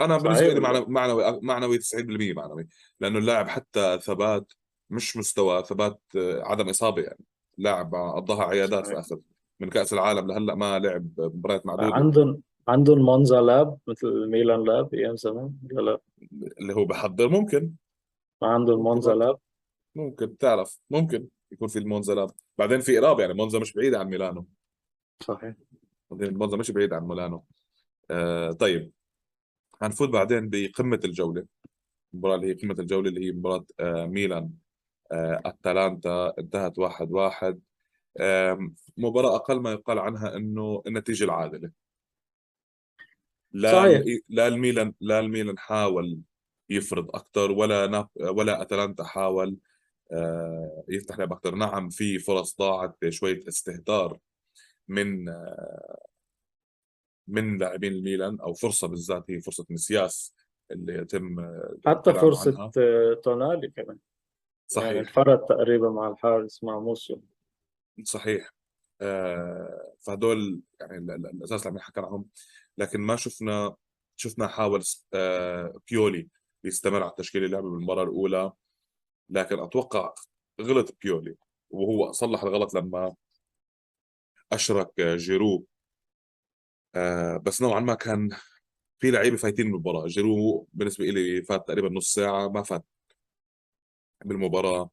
[0.00, 2.68] أنا بالنسبة صحيح لي؟ معنوي معنوي معنوي 90% معنوي
[3.00, 4.52] لأنه اللاعب حتى ثبات
[4.90, 7.24] مش مستوى ثبات آه، عدم إصابة يعني
[7.58, 8.98] لاعب قضاها عيادات في صحيح.
[8.98, 9.18] اخر
[9.60, 14.94] من كأس العالم لهلأ ما لعب مباريات معدوده عندهم عندهم مونزا لاب مثل ميلان لاب
[14.94, 15.52] أيام زمان.
[15.72, 16.00] ولا لا.
[16.60, 17.72] اللي هو بحضر ممكن.
[18.42, 19.38] ما عندهم مونزا لاب.
[19.94, 20.38] ممكن.
[20.38, 22.30] تعرف ممكن يكون في المونزا لاب.
[22.58, 24.46] بعدين في قراب يعني مونزا مش بعيد عن ميلانو.
[25.22, 25.54] صحيح.
[26.10, 27.44] بعدين مونزا مش بعيد عن ميلانو.
[28.10, 28.92] آه طيب.
[29.82, 31.46] هنفوت بعدين بقمة الجولة.
[32.14, 34.50] المباراة اللي هي قمة الجولة اللي هي مباراة آه ميلان.
[35.12, 37.60] آه أتلانتا انتهت واحد واحد.
[38.96, 41.70] مباراة أقل ما يقال عنها إنه النتيجة العادلة.
[43.52, 44.02] لا صحيح.
[44.28, 46.20] لا الميلان لا الميلان حاول
[46.70, 49.56] يفرض أكثر ولا ناب ولا أتلانتا حاول
[50.12, 54.18] آه، يفتح لعب أكثر نعم في فرص ضاعت بشوية استهتار
[54.88, 56.06] من آه،
[57.28, 60.34] من لاعبين الميلان أو فرصة بالذات هي فرصة مسياس
[60.70, 61.40] اللي يتم
[61.86, 62.70] حتى عنها.
[62.78, 63.86] آه، تونالي كمان.
[63.86, 63.98] يعني
[64.68, 64.98] صحيح.
[64.98, 67.22] انفرد تقريبا مع الحارس مع موسيو.
[68.04, 68.50] صحيح.
[69.00, 72.26] آه، فهدول يعني ال- ال- الأساس اللي عم نحكي عنهم
[72.78, 73.76] لكن ما شفنا
[74.16, 74.82] شفنا حاول
[75.14, 76.28] آه، بيولي
[76.64, 78.52] يستمر على التشكيله اللي لعبه بالمباراة الأولى.
[79.30, 80.14] لكن أتوقع
[80.60, 81.36] غلط بيولي
[81.70, 83.14] وهو صلح الغلط لما
[84.52, 85.64] أشرك آه، جيرو.
[87.42, 88.28] بس نوعا ما كان
[89.00, 92.84] في لعيبة فايتين من المباراه جيرو بالنسبة لي فات تقريبا نص ساعة ما فات
[94.24, 94.90] بالمباراة.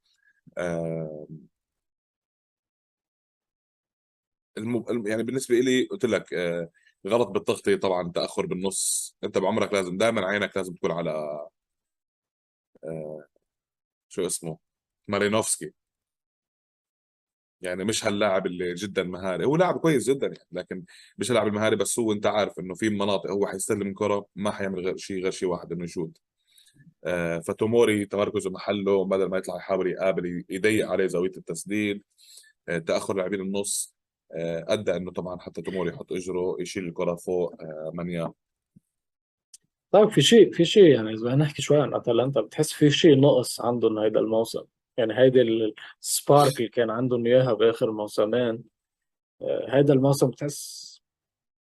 [5.05, 6.69] يعني بالنسبة لي قلت لك آه،
[7.07, 9.15] غلط بالتغطية طبعا تأخر بالنص.
[9.23, 11.11] أنت بعمرك لازم دائما عينك لازم تكون على
[12.83, 13.25] آه،
[14.09, 14.57] شو اسمه؟
[15.07, 15.73] مارينوفسكي.
[17.61, 19.45] يعني مش هاللاعب اللي جدا مهاري.
[19.45, 20.85] هو لاعب كويس جدا يعني لكن
[21.17, 24.79] مش اللاعب المهاري بس هو أنت عارف إنه في مناطق هو حيستلم الكره ما حيعمل
[24.79, 26.17] غير شيء غير شيء واحد إنه يشوت.
[27.05, 32.03] آه فتوموري تمركزه محله بدل ما يطلع يحاول يقابل يضيق عليه زاوية التسديد
[32.87, 33.94] تأخر لاعبين النص.
[34.67, 38.33] أدى إنه طبعا حتى توموري يحط إجره يشيل الكرة فوق آه مانيا.
[39.91, 43.19] طيب في شيء في شيء يعني إذا بدنا نحكي شوي عن أتلانتا بتحس في شيء
[43.19, 44.63] نقص عندهم هيدا الموسم؟
[44.97, 45.41] يعني هيدي
[46.01, 48.63] ال spark اللي كان عندهم إياها بآخر موسمين
[49.41, 50.85] آه، هيدا الموسم بتحس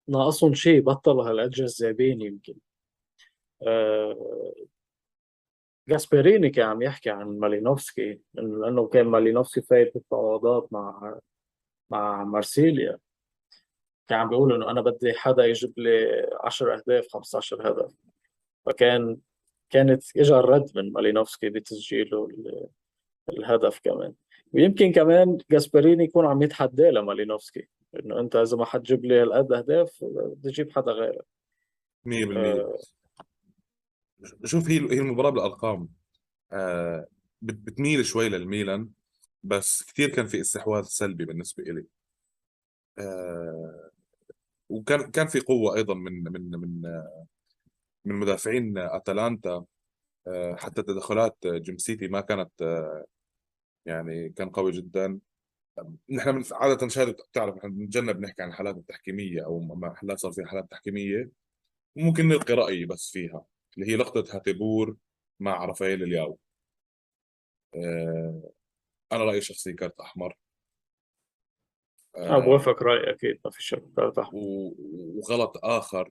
[0.08, 2.54] ناقصهم شيء بطلوا هالجذابين يمكن.
[3.62, 4.52] آه،
[5.88, 11.18] جاسبريني كان عم يحكي عن مالينوفسكي لأنه كان مالينوفسكي فايت بالفوضات مع
[11.92, 12.98] مع مارسيليا.
[14.08, 17.94] كان عم بيقول إنه أنا بدي حدا يجيب لي 10 أهداف 15 هدف.
[18.66, 19.16] فكان
[19.70, 22.28] كانت اجى الرد من مالينوفسكي بتسجيله
[23.28, 24.14] الهدف كمان.
[24.52, 27.68] ويمكن كمان جاسبريني يكون عم يتحدى لمالينوفسكي
[28.00, 31.24] إنه أنت إذا ما حتجيب لي هالقد أهداف بدي أجيب حدا غيرك.
[32.04, 32.78] 100% آه.
[34.44, 35.88] شوف هي هي المباراة بالأرقام.
[36.52, 37.06] آه
[37.42, 38.88] بتميل شوي للميلان.
[39.42, 41.86] بس كثير كان في استحواذ سلبي بالنسبة إلي.
[42.98, 43.90] آه
[44.68, 46.82] وكان كان في قوة أيضا من من من
[48.04, 49.64] من مدافعين أتلانتا.
[50.26, 53.04] آه حتى تدخلات جيم سيتي ما كانت آه
[53.86, 55.20] يعني كان قوي جدا.
[56.10, 60.70] نحن عادة شهاده بتعرف نحن بنتجنب نحكي عن الحالات التحكيمية أو محلات صار فيها حالات
[60.70, 61.30] تحكيمية.
[61.96, 63.44] ممكن نلقي رأيي بس فيها
[63.78, 64.96] اللي هي لقطة هاتيبور
[65.40, 66.38] مع رافائيل الياو.
[67.74, 68.50] آه
[69.12, 70.36] أنا رأيي الشخصي كارت أحمر.
[72.16, 74.40] آه بوافق رأيي أكيد ما في شك كارت أحمر.
[75.16, 76.10] وغلط آخر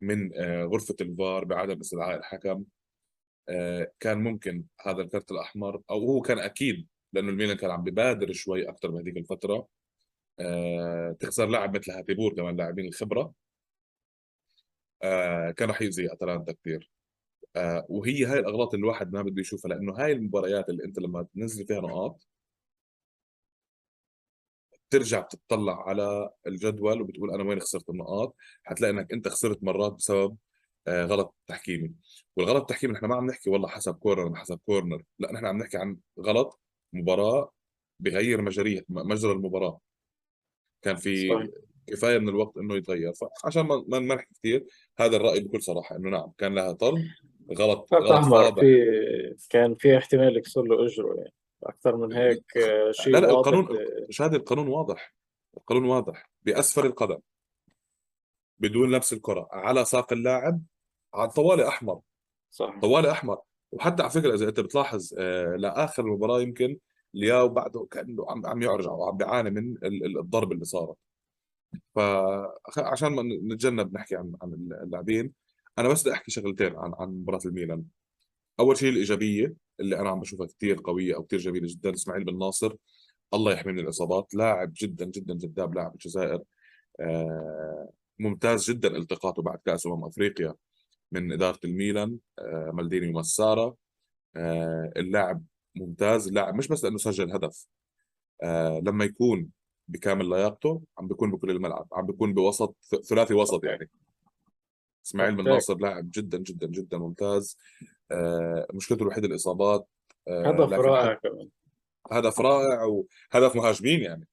[0.00, 2.64] من آه غرفة الفار بعدم استدعاء الحكم.
[3.48, 8.32] آه كان ممكن هذا الكارت الأحمر أو هو كان أكيد لأنه الميلان كان عم ببادر
[8.32, 9.68] شوي أكثر بهذيك الفترة.
[10.40, 13.32] آه تخسر لاعب مثل هاتيبور كمان لاعبين الخبرة.
[15.02, 16.90] آه كان رح يؤذي أتلانتا كثير.
[17.56, 21.26] آه وهي هاي الأغلاط اللي الواحد ما بده يشوفها لأنه هاي المباريات اللي أنت لما
[21.34, 22.26] تنزل فيها نقاط
[24.90, 30.36] ترجع تطلع على الجدول وبتقول أنا وين خسرت النقاط حتلاقي إنك أنت خسرت مرات بسبب
[30.86, 31.94] آه غلط تحكيمي.
[32.36, 35.76] والغلط التحكيمي نحن ما عم نحكي والله حسب كورنر حسب كورنر لا نحن عم نحكي
[35.78, 36.60] عن غلط
[36.92, 37.52] مباراة
[38.00, 39.80] بغير مجريها مجرى المباراة.
[40.82, 41.50] كان في صحيح.
[41.86, 44.66] كفاية من الوقت إنه يتغير فعشان ما ما نحكي كثير
[44.98, 47.04] هذا الرأي بكل صراحة إنه نعم كان لها طرد
[47.58, 51.32] غلط غلط واضح في كان في احتمال يكسر له أجره يعني.
[51.62, 52.52] أكثر من هيك
[52.90, 53.68] شيء لا لا القانون
[54.10, 55.14] شهاده القانون واضح.
[55.56, 56.30] القانون واضح.
[56.42, 57.18] بأسفل القدم.
[58.58, 59.48] بدون لمس الكرة.
[59.52, 60.62] على ساق اللاعب.
[61.14, 62.00] على طوالي أحمر.
[62.50, 63.38] صح طوالي أحمر.
[63.72, 66.78] وحتى على فكرة إذا أنت بتلاحظ آه لآخر المباراة يمكن
[67.14, 69.76] لياو بعده كأنه عم عم يرجع وعم بيعاني من
[70.18, 70.96] الضرب اللي صارت.
[71.94, 75.32] فعشان ما نتجنب نحكي عن عن اللاعبين.
[75.78, 77.84] أنا بس بدي أحكي شغلتين عن عن مباراة الميلان.
[78.60, 82.38] أول شيء الإيجابية اللي أنا عم بشوفها كثير قوية أو كثير جميلة جدا إسماعيل بن
[82.38, 82.76] ناصر.
[83.34, 84.34] الله يحمي من الإصابات.
[84.34, 86.42] لاعب جدا جدا جذاب لاعب الجزائر.
[87.00, 90.54] آه ممتاز جدا التقاطه بعد كأس أمم أفريقيا
[91.12, 93.74] من إدارة الميلان آه مالديني ومسارا
[94.36, 95.44] آه اللاعب
[95.76, 96.28] ممتاز.
[96.28, 97.66] اللاعب مش بس لأنه سجل هدف.
[98.82, 99.48] لما يكون
[99.88, 102.76] بكامل لياقته عم بيكون بكل الملعب عم بيكون بوسط
[103.08, 103.90] ثلاثي وسط يعني.
[105.06, 107.58] إسماعيل بن ناصر لاعب جدا جدا جدا ممتاز.
[108.10, 109.88] آه مشكلته الوحيدة الإصابات
[110.28, 111.48] آه هدف رائع كمان.
[112.12, 114.26] هدف رائع وهدف مهاجمين يعني.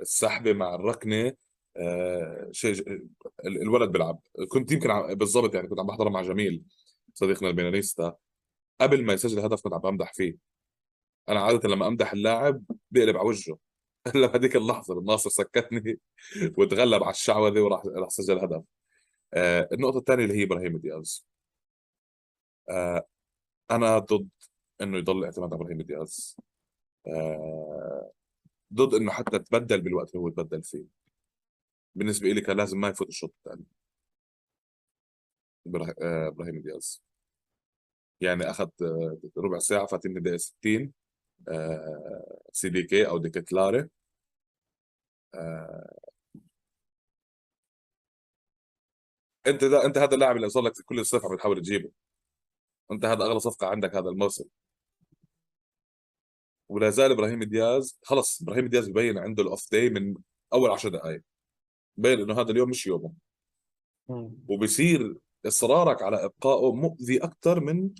[0.00, 1.32] السحبه مع الركنة
[1.76, 3.02] آه شيء
[3.46, 4.20] الولد بيلعب.
[4.48, 6.62] كنت يمكن بالضبط يعني كنت عم بحضر مع جميل
[7.14, 8.16] صديقنا البيناليستا
[8.80, 10.36] قبل ما يسجل هدف كنت عم بمدح فيه.
[11.28, 13.58] أنا عادة لما أمدح اللاعب بقلب على وجهه.
[14.14, 15.98] هلا بهذيك اللحظة الناصر سكتني
[16.58, 18.62] وتغلب على الشعوذة وراح راح سجل هدف.
[19.36, 21.26] آه النقطة الثانية اللي هي إبراهيم دياز.
[22.70, 23.06] آه
[23.70, 24.28] أنا ضد
[24.82, 26.36] إنه يضل الاعتماد على إبراهيم دياز.
[27.06, 28.12] آه
[28.74, 30.84] ضد إنه حتى تبدل بالوقت اللي هو تبدل فيه.
[31.94, 33.64] بالنسبة لي كان لازم ما يفوت الشوط الثاني
[36.02, 37.02] آه، إبراهيم دياز.
[38.20, 40.92] يعني أخذ آه، ربع ساعة فاتين من الدقيقه 60
[42.52, 43.88] CDK أو ديكتلاري
[45.34, 45.98] آه،
[49.46, 51.90] أنت ده أنت هذا اللاعب اللي صار لك كل الصيف عم بتحاول تجيبه.
[52.92, 54.44] أنت هذا أغلى صفقة عندك هذا الموسم.
[56.68, 60.14] ولا زال إبراهيم دياز خلص إبراهيم دياز ببين عنده ال off day من
[60.52, 61.22] أول 10 دقائق
[61.96, 63.12] بين إنه هذا اليوم مش يومه.
[64.48, 67.90] وبصير إصرارك على إبقائه مؤذي أكثر من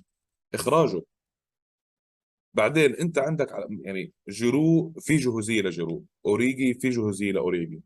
[0.55, 1.03] إخراجه.
[2.55, 6.05] بعدين أنت عندك يعني جيرو في جهوزية لجيرو.
[6.27, 7.83] أوريجي في جهوزية لأوريجي.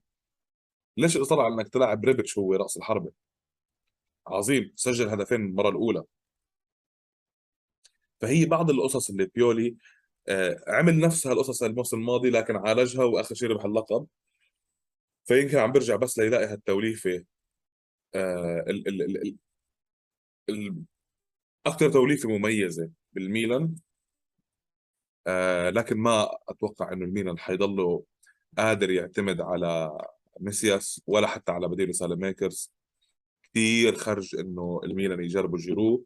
[0.96, 3.12] ليش إصر على إنك تلعب ريبتش هو رأس الحربة؟
[4.30, 6.04] عظيم سجل هدفين المرة الأولى.
[8.20, 9.76] فهي بعض القصص اللي بيولي
[10.28, 14.06] آه، عمل نفس هالقصص الموسم الماضي لكن عالجها وآخر شيء ربح اللقب.
[15.24, 17.24] فيمكن عم برجع بس ليلاقي هالتوليفة.
[18.14, 19.36] آه ال ال ال
[20.48, 20.84] ال
[21.66, 23.74] أكثر توليفة مميزة بالميلان.
[25.26, 28.04] آه لكن ما أتوقع إنه الميلان حيضله
[28.58, 29.98] قادر يعتمد على
[30.40, 32.72] ميسياس ولا حتى على بديل سالميكرز
[33.54, 36.04] كثير خرج إنه الميلان يجربوا جيرو.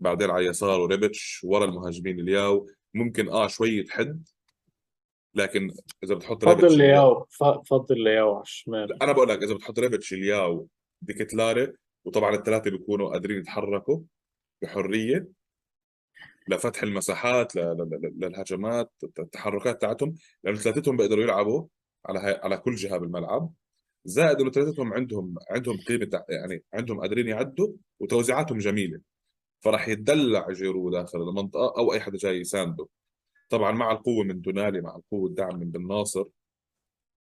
[0.00, 4.28] بعدين على يساره ريبتش ورا المهاجمين الياو ممكن آه شوية حد
[5.34, 5.70] لكن
[6.04, 7.26] إذا بتحط فضل لياو
[7.66, 9.02] فضل لياو على الشمال.
[9.02, 10.68] أنا بقول لك إذا بتحط ريبتش الياو
[11.02, 11.72] ديكتلاري
[12.04, 14.00] وطبعا الثلاثة بيكونوا قادرين يتحركوا
[14.62, 15.28] بحرية
[16.48, 21.66] لفتح المساحات للهجمات التحركات تاعتهم لأنه ثلاثتهم بيقدروا يلعبوا
[22.06, 23.52] على على كل جهة بالملعب.
[24.06, 29.00] زائد إنه ثلاثتهم عندهم عندهم قيمة يعني عندهم قادرين يعدوا وتوزيعاتهم جميلة.
[29.60, 32.86] فراح يتدلع جيرو داخل المنطقة أو أي حدا جاي يسانده
[33.50, 36.24] طبعا مع القوة من تونالي مع القوة الدعم من بن ناصر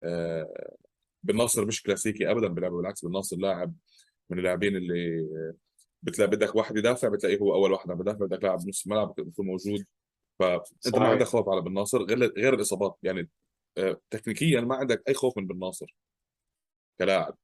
[0.05, 0.77] آه
[1.23, 3.75] بن ناصر مش كلاسيكي ابدا بلعبه بالعكس بن ناصر لاعب
[4.31, 5.29] من اللاعبين اللي
[6.03, 9.47] بتلاقي بدك واحد يدافع بتلاقيه هو أول واحد عم بدافع بدك لاعب نص الملعب يكون
[9.47, 9.85] موجود.
[10.39, 12.99] فانت ما عندك خوف على بن ناصر غير غير الإصابات.
[13.03, 13.29] يعني
[13.79, 15.95] آه تكنيكيا ما عندك أي خوف من بن ناصر
[16.99, 17.37] كلاعب.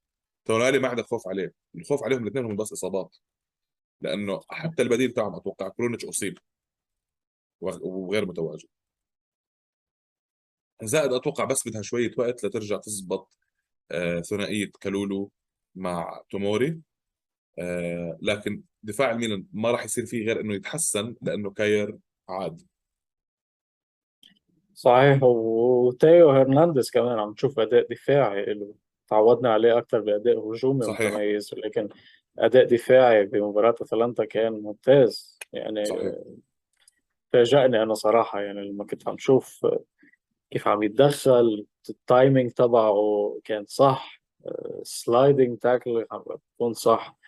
[0.44, 1.52] تونالي ما عندك خوف عليه.
[1.74, 3.16] الخوف عليهم الاثنين هم بس إصابات.
[4.00, 6.38] لأنه حتى البديل تاعهم أتوقع كرونيتش أصيب.
[7.60, 8.68] وغير متواجد.
[10.82, 13.38] زائد أتوقع بس بدها شوية وقت لترجع تزبط
[13.90, 15.30] آه ثنائية كالولو
[15.74, 16.80] مع توموري.
[17.58, 22.62] آه لكن دفاع الميلان ما راح يصير فيه غير إنه يتحسن لأنه كاير عاد
[24.74, 25.22] صحيح.
[25.22, 28.74] وتيو هرنانديز كمان عم نشوف أداء دفاعي له.
[29.12, 31.12] تعودنا عليه أكثر بأداء هجومي صحيح.
[31.12, 31.88] متميز لكن
[32.38, 36.14] أداء دفاعي بمباراة أتلانتا كان ممتاز يعني صحيح.
[37.32, 39.66] فاجأني أنا صراحة يعني لما كنت عم شوف
[40.50, 44.22] كيف عم يتدخل ال timing تبعه كان صح
[44.82, 47.18] sliding tackle عم بيكون صح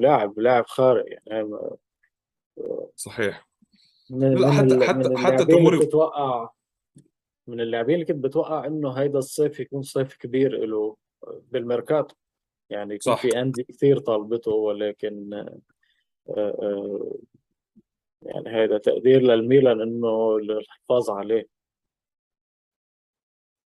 [0.00, 1.50] لاعب لاعب خارق يعني
[2.96, 3.48] صحيح
[4.10, 6.50] من لا حتى حتى حتى توموري بتوقع
[7.46, 10.96] من اللاعبين اللي كنت بتوقع إنه هيدا الصيف يكون صيف كبير له
[11.50, 12.14] بالميركاتو.
[12.70, 13.22] يعني يكون صح.
[13.22, 15.60] في أندية كثير طالبته ولكن آه،
[16.28, 17.18] آه،
[18.22, 21.46] يعني هذا تقدير للميلان إنه الحفاظ عليه.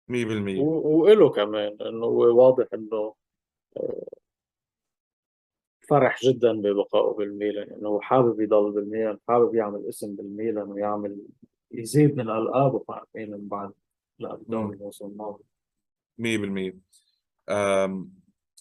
[0.09, 3.15] 100% وإله كمان إنه واضح إنه
[3.77, 4.07] آه،
[5.89, 7.73] فرح جدا ببقائه بالميلان.
[7.73, 11.19] انه هو حابب يضل بالميلان حابب يعمل اسم بالميلان ويعمل
[11.73, 12.27] يزيد من
[12.89, 13.73] مع الميلان بعد
[14.19, 15.45] لا الدوري الموسم الماضي
[16.19, 16.75] 100%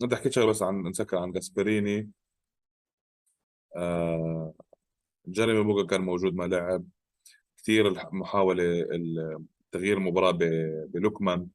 [0.02, 2.12] بدي أحكي شغلة بس عن نسكر عن جاسبريني.
[3.76, 4.54] آه
[5.28, 6.86] جيريمي بوجا كان موجود ما لعب
[7.58, 8.86] كثير محاولة
[9.72, 10.32] تغيير المباراة
[10.86, 11.48] بلوكمان.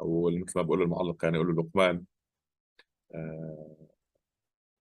[0.00, 2.04] أو مثل ما بقول المعلق كان يقول لوكمان.
[3.14, 3.76] آه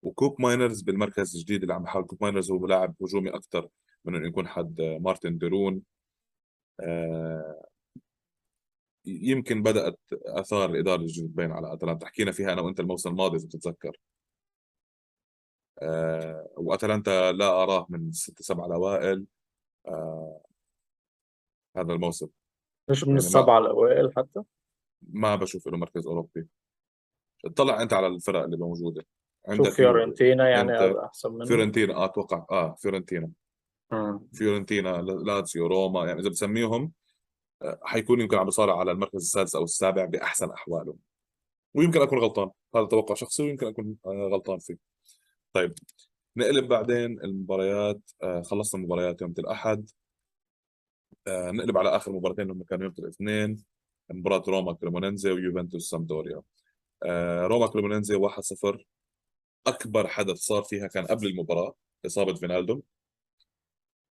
[0.03, 3.69] وكوبماينرز بالمركز الجديد اللي عم يحاول كوبماينرز هو لاعب هجومي أكثر
[4.05, 5.81] من يكون حد مارتن دي رون.
[6.79, 7.65] آه
[9.05, 12.07] يمكن بدأت آثار الإدارة الجديدة تبين على أتلانتا.
[12.07, 13.97] حكينا فيها أنا وأنت الموسم الماضي إذا بتتذكر.
[15.81, 19.25] آه، وأتلانتا لا أراه من ست سبع الأوائل.
[19.87, 20.41] آه،
[21.77, 22.27] هذا الموسم.
[22.89, 24.43] مش من يعني السبعه الأوائل حتى؟
[25.01, 26.47] ما بشوف له مركز أوروبي.
[27.45, 29.05] اطلع أنت على الفرق اللي موجودة.
[29.47, 30.71] عندك فيورنتينا يعني
[31.05, 31.45] أحسن منه.
[31.45, 32.45] فيورنتينا آه أتوقع.
[32.51, 33.31] آه فيورنتينا.
[34.33, 36.91] فيورنتينا لاتسيو روما يعني إذا بتسميهم
[37.63, 40.95] آه، حيكون يمكن عم بيصارع على المركز السادس أو السابع بأحسن أحواله.
[41.73, 44.77] ويمكن أكون غلطان هذا توقع شخصي ويمكن أكون غلطان فيه.
[45.53, 45.73] طيب
[46.37, 49.89] نقلب بعدين المباريات آه خلصنا المباريات يوم الأحد.
[51.27, 53.63] آه نقلب على آخر مباراتين هم كانوا يوم الاثنين
[54.09, 56.41] مباراة روما كريمونيزي ويوفنتوس سامبدوريا.
[57.03, 58.85] آه روما كريمونيزي 1-0
[59.67, 61.75] أكبر حدث صار فيها كان قبل المباراة
[62.05, 62.81] إصابة فينالدوم.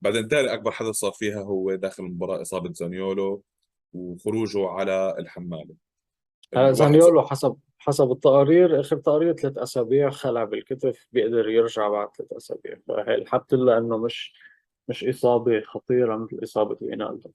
[0.03, 3.43] بعدين ثاني أكبر حدث صار فيها هو داخل المباراة إصابة زانيولو
[3.93, 5.75] وخروجه على الحمالة.
[6.57, 12.33] آه، زانيولو حسب حسب التقارير آخر تقرير ثلاث أسابيع خلع بالكتف بيقدر يرجع بعد ثلاث
[12.33, 12.77] أسابيع.
[12.89, 14.35] فالحمد لله إنه مش
[14.89, 17.31] مش إصابة خطيرة مثل إصابة رينالدو.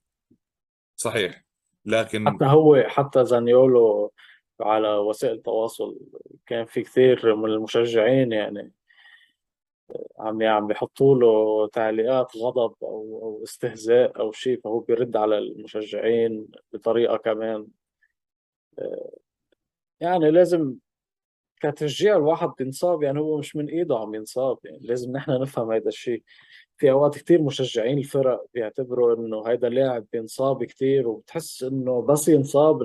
[0.96, 1.44] صحيح.
[1.84, 4.12] لكن حتى هو حتى زانيولو
[4.60, 5.98] على وسائل التواصل
[6.46, 8.72] كان في كثير من المشجعين يعني
[10.18, 16.48] عم عم بيحطوا له تعليقات غضب أو أو استهزاء أو شيء فهو بيرد على المشجعين
[16.72, 17.66] بطريقة كمان
[18.78, 19.10] آه،
[20.00, 20.76] يعني لازم
[21.60, 25.88] كتشجيع الواحد بينصاب يعني هو مش من إيده عم ينصاب يعني لازم نحن نفهم هذا
[25.88, 26.22] الشيء.
[26.76, 32.82] في أوقات كثير مشجعين الفرق بيعتبروا إنه هذا لاعب بينصاب كثير وبتحس إنه بس ينصاب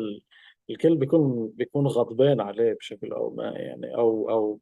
[0.70, 4.60] الكل بيكون بيكون غضبان عليه بشكل أو ما يعني أو أو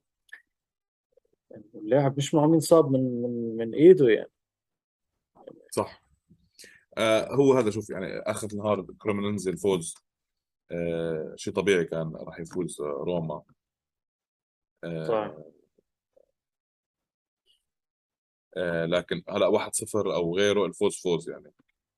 [1.76, 4.32] اللاعب مش عم ينصاب من من من إيده يعني.
[5.72, 6.04] صح.
[6.98, 9.96] آه هو هذا شوف يعني اخر النهار كرومننزي الفوز.
[10.72, 13.42] آه شيء طبيعي كان راح يفوز روما.
[14.84, 15.36] آه صح
[18.58, 21.52] آه لكن هلا 1-0 أو غيره الفوز فوز يعني.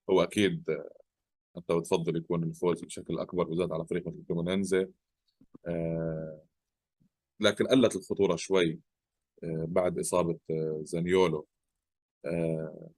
[0.09, 0.89] هو أكيد آه،
[1.57, 4.87] أنت بتفضل يكون الفوز بشكل أكبر بالذات على فريق مثل كرومننزي
[5.67, 6.41] آه
[7.39, 8.79] لكن قلت الخطورة شوي.
[9.43, 11.47] بعد إصابة آه زانيولو.
[12.25, 12.89] آه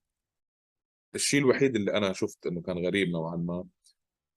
[1.16, 3.66] الشيء الوحيد اللي أنا شفت إنه كان غريب نوعا ما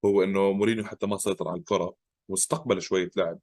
[0.04, 1.94] هو إنه مورينيو حتى ما سيطر على الكرة
[2.28, 3.38] واستقبل شوية لعب.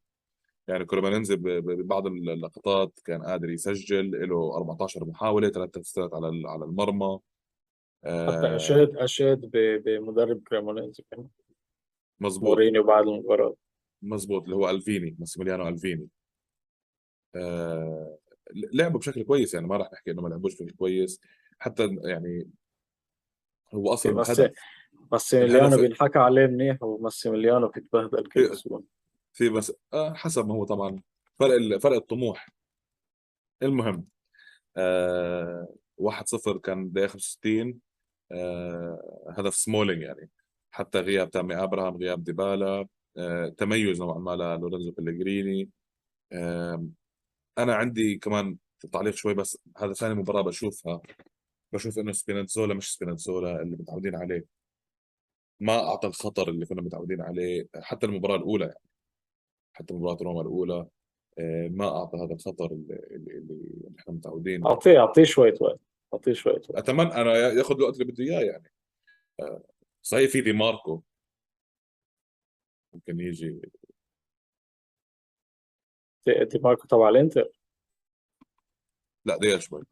[0.68, 7.20] يعني كريمونيزي ببعض اللقطات كان قادر يسجل له 14 محاولة ثلاث تسديدات على على المرمى.
[8.04, 9.52] حتى اشاد اشاد
[9.86, 11.04] بمدرب كريمونيزي
[12.20, 12.50] مظبوط.
[12.50, 13.56] مورينيو بعد المباراة.
[14.02, 16.08] مظبوط اللي هو ألفيني ماسيميليانو ألفيني.
[17.36, 18.18] آه
[18.52, 21.22] لعبوا بشكل كويس يعني ما راح نحكي إنه ما لعبوش بشكل كويس
[21.60, 22.50] حتى يعني
[23.74, 24.42] هو أصلا بس
[25.12, 28.84] ماسيميليانو بينحكى عليه منيح وماسيميليانو بيتبهدل كل أسبوع.
[29.34, 31.02] في بس آه حسب ما هو طبعا.
[31.40, 32.50] فرق فرق الطموح.
[33.64, 34.08] المهم
[34.78, 37.80] آه 1-0 كان دقيقة 65
[38.32, 40.30] آه هدف سمولينج يعني.
[40.72, 42.88] حتى غياب تامي أبراهام غياب ديبالا
[43.18, 45.70] آه تميز نوعا ما لورينزو بلغريني
[46.32, 46.88] آه
[47.58, 48.58] أنا عندي كمان
[48.92, 51.02] تعليق شوي بس هذا ثاني مباراة بشوفها.
[51.74, 54.46] بشوف إنه سبيناتزولا مش سبيناتزولا اللي متعودين عليه.
[55.60, 58.80] ما أعطى الخطر اللي كنا متعودين عليه حتى المباراة الأولى يعني.
[59.74, 60.88] حتى مباراة روما الأولى
[61.40, 63.60] آه، ما أعطى هذا الخطر اللي, اللي
[64.00, 64.66] إحنا متعودين.
[64.66, 65.80] أعطيه أعطيه شوية وقت
[66.14, 66.72] أعطيه شوية وقت.
[66.72, 68.72] أتمنى أنا ياخذ الوقت اللي بده إياه يعني.
[69.40, 69.64] آه،
[70.02, 71.02] صحيح في دي ماركو.
[72.94, 73.62] ممكن يجي
[76.28, 77.52] دي ماركو تبع الانتر
[79.26, 79.84] لا دقيقه شوي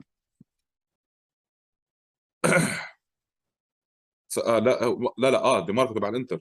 [4.45, 4.79] آه لا
[5.17, 6.39] لا لا آه دي ماركو تبع الانتر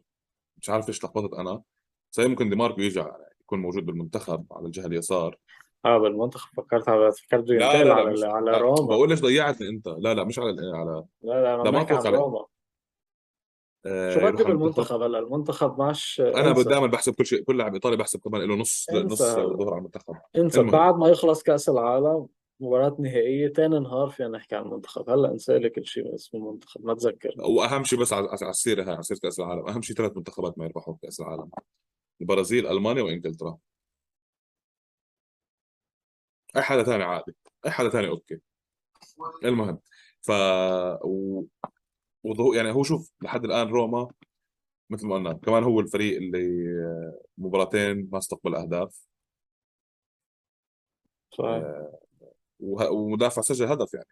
[0.57, 1.63] مش عارف إيش لخبطت أنا
[2.11, 3.05] صحيح ممكن دي ماركو يجي
[3.41, 5.39] يكون موجود بالمنتخب على الجهه اليسار
[5.85, 9.89] آه بالمنتخب فكرت على فكرت لا لا لا على, على روما بقول ليش ضيعتني انت
[9.89, 12.47] لا لا مش على على لا لا أنا بحكي عن روما
[13.87, 18.21] شو بدي بالمنتخب هلا؟ المنتخب ماش أنا دائما بحسب كل شيء كل لاعب إيطالي بحسب
[18.21, 20.15] كمان له نص نص ظهر على المنتخب.
[20.37, 20.63] أنسى.
[20.63, 22.27] بعد ما يخلص كأس العالم
[22.61, 25.11] مباراة نهائية تاني نهار فينا نحكي عن المنتخب.
[25.11, 27.35] هلا انسى لي كل شيء اسمه المنتخب ما تذكر.
[27.39, 29.69] وأهم شيء بس على السيرة هاي على سيرة كأس العالم.
[29.69, 31.51] أهم شيء ثلاث منتخبات ما يربحوا كأس العالم.
[32.21, 33.59] البرازيل ألمانيا وإنجلترا.
[36.57, 37.37] أي حدا ثاني عادي.
[37.67, 38.41] أي حدا ثاني أوكي.
[39.45, 39.79] المهم.
[40.21, 40.31] ف
[41.05, 41.43] و...
[42.25, 42.53] وضو...
[42.53, 44.09] يعني هو شوف لحد الآن روما
[44.91, 46.49] مثل ما قلنا كمان هو الفريق اللي
[47.39, 49.07] مباراتين ما استقبل أهداف.
[51.33, 51.65] صحيح.
[51.65, 51.99] آه.
[52.61, 54.09] ومدافع سجل هدف يعني.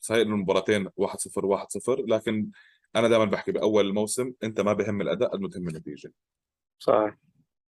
[0.00, 2.50] صحيح إنه المباراتين 1-0 1-0 لكن
[2.96, 6.12] أنا دائما بحكي بأول الموسم أنت ما بهم الأداء قد ما تهم النتيجة.
[6.78, 7.16] صحيح.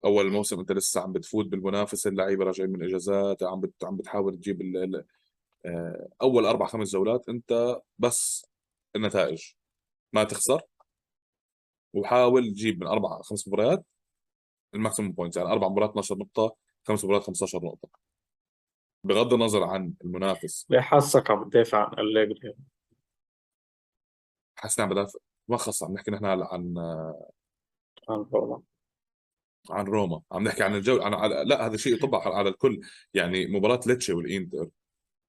[0.06, 3.84] أول الموسم أنت لسه عم بتفوت بالمنافسة اللعيبة راجعين من إجازات عم بت...
[3.84, 5.06] عم بتحاول تجيب ال...
[5.66, 8.46] آه، أول أربع خمس جولات أنت بس
[8.96, 9.54] النتائج
[10.14, 10.62] ما تخسر
[11.94, 13.86] وحاول تجيب من أربع خمس مباريات
[14.74, 16.56] ال maximum points يعني أربع مباريات 12 نقطة
[16.88, 17.90] خمس مباريات 15 نقطة.
[19.04, 20.66] بغض النظر عن المنافس.
[20.70, 22.54] ليه حاسك عم تدافع عن أليجري.
[24.56, 25.20] حاسس عم بدافع.
[25.48, 26.42] ما خص عم نحكي نحن عن
[28.10, 28.62] عن روما.
[29.70, 30.22] عن روما.
[30.32, 31.44] عم نحكي عن الجو عن على...
[31.46, 32.82] لا هذا شيء يطبق على الكل.
[33.14, 34.70] يعني مباراة ليتشي والإنتر.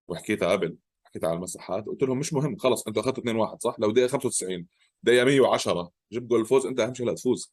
[0.09, 3.77] وحكيتها قبل حكيتها على المساحات قلت لهم مش مهم خلص أنتوا أخذتوا 2 1 صح؟
[3.79, 4.67] لو دقيقة 95
[5.03, 7.53] دقيقة 110 جبت جول الفوز انت أهم شيء لا تفوز.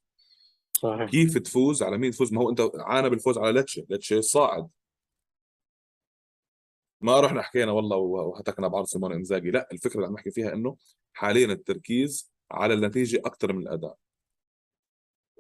[0.78, 1.10] صحيح.
[1.10, 4.70] كيف تفوز؟ على مين تفوز؟ ما هو انت عانى بالفوز على ليتشي ليتشي صاعد.
[7.02, 10.78] ما رحنا حكينا والله وهتكنا بعرض سيمون إنزاجي لا الفكرة اللي عم نحكي فيها إنه
[11.14, 13.98] حاليا التركيز على النتيجة أكثر من الأداء.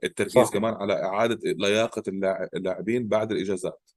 [0.03, 0.53] التركيز صح.
[0.53, 2.03] كمان على إعادة لياقة
[2.53, 3.91] اللاعبين بعد الإجازات.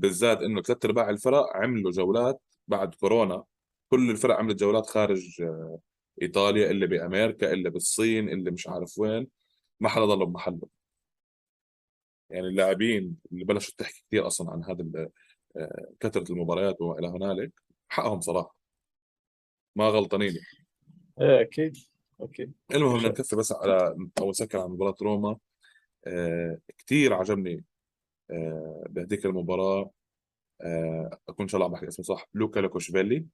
[0.00, 3.44] بالذات إنه ثلاث أرباع الفرق عملوا جولات بعد كورونا.
[3.88, 5.80] كل الفرق عملت جولات خارج آه،
[6.22, 9.28] إيطاليا اللي بأمريكا اللي بالصين اللي مش عارف وين.
[9.80, 10.68] ما حدا ضل بمحله.
[12.30, 15.08] يعني اللاعبين اللي بلشوا تحكي كثير أصلا عن هذا
[15.56, 17.52] آه، كثرة المباريات وما إلى هنالك
[17.88, 18.56] حقهم صراحة.
[19.76, 20.34] ما غلطانين.
[21.20, 21.76] إيه أكيد
[22.20, 22.52] أكيد.
[22.74, 25.36] المهم نكفي بس على أو نسكر على مباراة روما.
[26.06, 27.64] آه كثير عجبني
[28.30, 29.90] آه بهديك المباراة.
[30.62, 33.26] آه أكون إن شاء الله عم بحكي اسمه صح لوكا لوكوشفيلي.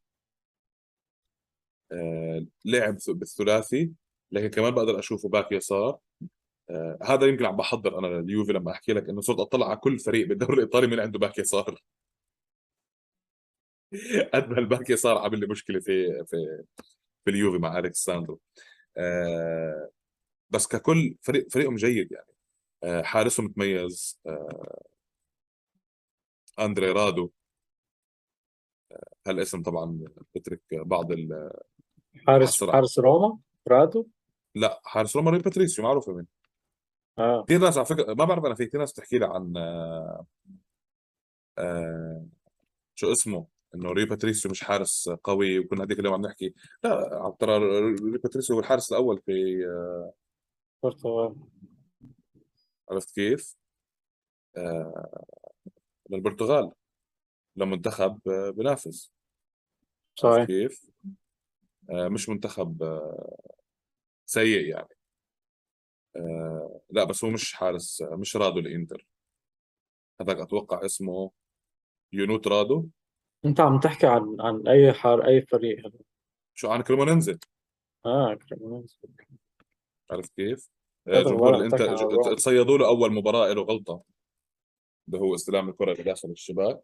[1.92, 3.92] آه لعب بالثلاثي
[4.32, 5.98] لكن كمان بقدر أشوفه باك يسار.
[7.02, 10.28] هذا يمكن عم بحضر أنا لليوفي لما أحكي لك إنه صرت أطلع على كل فريق
[10.28, 11.80] بالدوري الإيطالي مين عنده باك يسار.
[14.34, 16.64] قد ما الباك يسار عامل لي مشكلة في في
[17.24, 18.40] في اليوفي مع أليكس ساندرو
[20.50, 22.35] بس ككل فريق فريقهم جيد يعني.
[22.86, 24.82] آه حارسهم متميز آه
[26.58, 27.30] أندري رادو.
[29.26, 31.50] هالاسم طبعا بترك بعض ال...
[32.26, 32.64] حارس.
[32.64, 34.06] حارس روما؟ رادو؟
[34.54, 36.26] لا حارس روما ري باتريسيو معروفة مين
[37.18, 37.44] آه.
[37.44, 40.26] كثير ناس على فكره ما بعرف أنا في كثير ناس بتحكي لي عن آه
[41.58, 42.26] آه
[42.94, 46.54] شو اسمه؟ إنه ري باتريسيو مش حارس قوي وكنا هذيك اليوم عم نحكي.
[46.84, 50.12] لا ترى ري باتريسيو هو الحارس الأول في آه
[50.82, 51.36] برتغال
[52.90, 53.56] عرفت كيف؟
[54.56, 55.24] آه
[56.10, 56.72] للبرتغال
[57.56, 59.12] لمنتخب آه بنافس.
[60.24, 60.46] عرفت صحيح.
[60.46, 60.90] كيف؟
[61.90, 63.38] آه مش منتخب آه
[64.26, 64.88] سيء يعني.
[66.16, 69.06] آه لا بس هو مش حارس آه مش رادو الانتر
[70.20, 71.30] هذاك أتوقع اسمه
[72.12, 72.88] يونوت رادو.
[73.44, 75.98] أنت عم تحكي عن عن أي حار أي فريق هذا؟
[76.54, 77.38] شو عن كريمونيزي
[78.06, 79.00] آه كريمونيزي
[80.10, 80.70] عرفت كيف؟
[81.08, 82.34] جمهور الإنتر.
[82.34, 84.02] تصيدوا له أول مباراة له غلطة.
[85.08, 86.80] اللي هو استلام الكرة اللي داخل الشباك.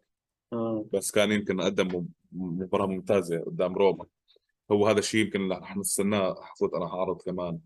[0.53, 0.85] آه.
[0.93, 4.05] بس كان يمكن قدم مباراة ممتازة قدام روما.
[4.71, 6.41] هو هذا الشيء يمكن اللي رح نستناه.
[6.41, 7.59] حفوت أنا حاعرض كمان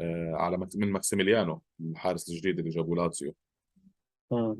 [0.00, 3.34] آه على من ماكسيميليانو الحارس الجديد اللي جابوا لاتسيو.
[4.32, 4.56] آه.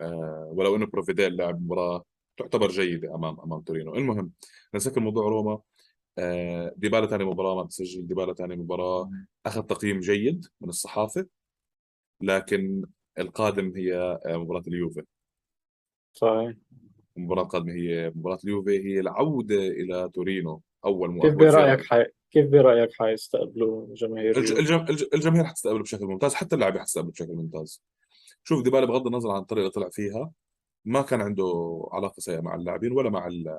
[0.00, 2.04] آه ولو إنه بروفيديل لعب مباراة
[2.36, 3.94] تعتبر جيدة امام أمام تورينو.
[3.94, 4.32] المهم
[4.74, 5.60] نسكر موضوع روما.
[6.76, 9.10] ديبالا ثاني مباراة ما بسجل ديبالا ثاني مباراة.
[9.46, 11.26] أخذ تقييم جيد من الصحافة
[12.20, 12.84] لكن
[13.18, 15.02] القادم هي آه، مباراة اليوفي.
[16.12, 16.54] صحيح.
[17.16, 22.04] المباراه القادمه هي مباراة اليوفي هي العودة إلى تورينو أول كيف مؤهل برأيك حي...
[22.30, 24.52] كيف برأيك حيستقبلوا جماهير الج...
[24.52, 24.90] اليوفي؟ الج...
[24.90, 25.04] الج...
[25.14, 27.82] الجماهير حتستقبله بشكل ممتاز حتى اللاعبين حتستقبله بشكل ممتاز.
[28.44, 30.32] شوف ديبالا بغض النظر عن الطريقة اللي طلع فيها
[30.84, 31.44] ما كان عنده
[31.92, 33.58] علاقة سيئة مع اللاعبين ولا مع ال...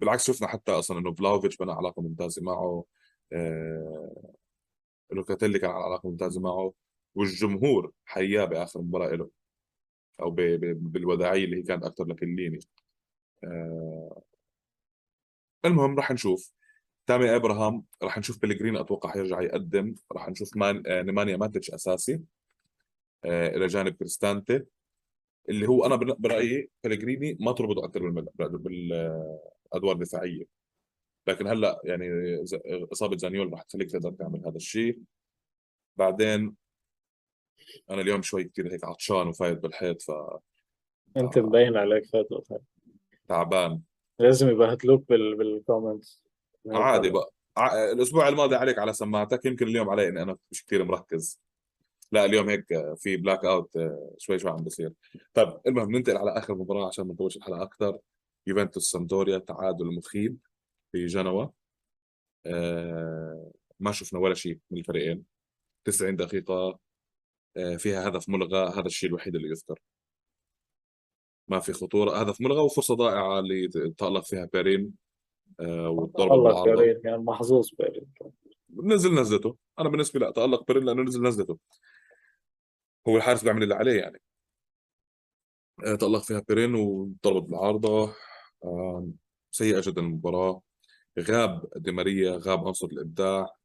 [0.00, 2.84] بالعكس شفنا حتى أصلا إنه فلاوفيتش بنى علاقة ممتازة معه
[3.32, 4.34] آه...
[5.12, 6.72] لوكاتيلي كان على علاقة ممتازة معه
[7.14, 9.30] والجمهور حياه بآخر مباراة له
[10.20, 10.40] أو ب...
[10.40, 10.92] ب...
[10.92, 12.58] بالوداعية اللي هي كانت أكثر لكليني.
[13.44, 14.22] آه...
[15.64, 16.52] المهم راح نشوف.
[17.06, 20.82] تامي إبراهام راح نشوف بلغريني أتوقع حيرجع يقدم راح نشوف مان...
[20.86, 21.02] آه...
[21.02, 22.20] نيمانيا ماتش أساسي
[23.24, 23.48] آه...
[23.48, 24.64] إلى جانب كريستانتي.
[25.48, 28.10] اللي هو أنا بر- برأيي بلغريني ما تربطه أكثر
[28.40, 30.44] بالأدوار الدفاعية.
[31.26, 32.06] لكن هلأ يعني
[32.92, 34.98] إصابة زانيول راح تخليك تقدر تعمل هذا الشيء.
[35.96, 36.56] بعدين
[37.90, 40.02] أنا اليوم شوي كثير هيك عطشان وفايت بالحيط
[41.16, 42.42] أنت مبين عليك فايت
[43.26, 43.80] وتعبان
[44.18, 45.36] لازم يبهدلوك بال...
[45.36, 46.22] بال comments
[46.70, 47.30] عادي بقى
[47.92, 51.40] الأسبوع الماضي عليك على سماعتك يمكن اليوم علي إني أنا مش كثير مركز.
[52.12, 53.72] لا اليوم هيك في blackout
[54.18, 54.92] شوي شوي عم بصير.
[55.34, 57.98] طيب المهم ننتقل على آخر مباراة عشان ما نطولش الحلقة أكثر
[58.46, 60.38] يوفنتوس سامدوريا تعادل مخيب
[60.92, 61.46] في جنوا.
[62.46, 65.24] آه ما شفنا ولا شيء من الفريقين.
[65.84, 66.78] 90 دقيقة
[67.56, 68.68] آه فيها هدف ملغى.
[68.68, 69.80] هذا الشيء الوحيد اللي يذكر.
[71.48, 72.20] ما في خطورة.
[72.20, 74.94] هدف ملغى وفرصة ضائعة اللي تألق فيها بيرين
[75.60, 78.06] آه والله بالعارضة بيرين يعني محظوظ بيرين.
[78.84, 79.56] نزل نزلته.
[79.78, 81.58] أنا بالنسبة لي لا تألق بيرين لأنه نزل نزلته.
[83.08, 84.20] هو الحارس بيعمل اللي عليه يعني.
[85.86, 88.14] آه تألق فيها بيرين وضربت بالعارضة.
[88.64, 89.08] آه
[89.50, 90.62] سيئة جدا المباراة.
[91.20, 93.56] غاب دي ماريا غاب عنصر الإبداع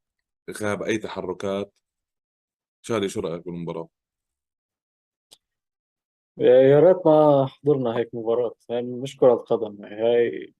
[0.62, 1.78] غاب أي تحركات.
[2.82, 3.88] شادي شو رأيك بالمباراة؟
[6.38, 8.54] يا ريت ما حضرنا هيك مباراة.
[8.70, 10.54] هاي مش كرة قدم هاي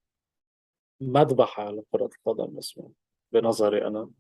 [1.00, 2.92] مذبحة لكرة القدم اسمه
[3.32, 4.10] بنظري أنا.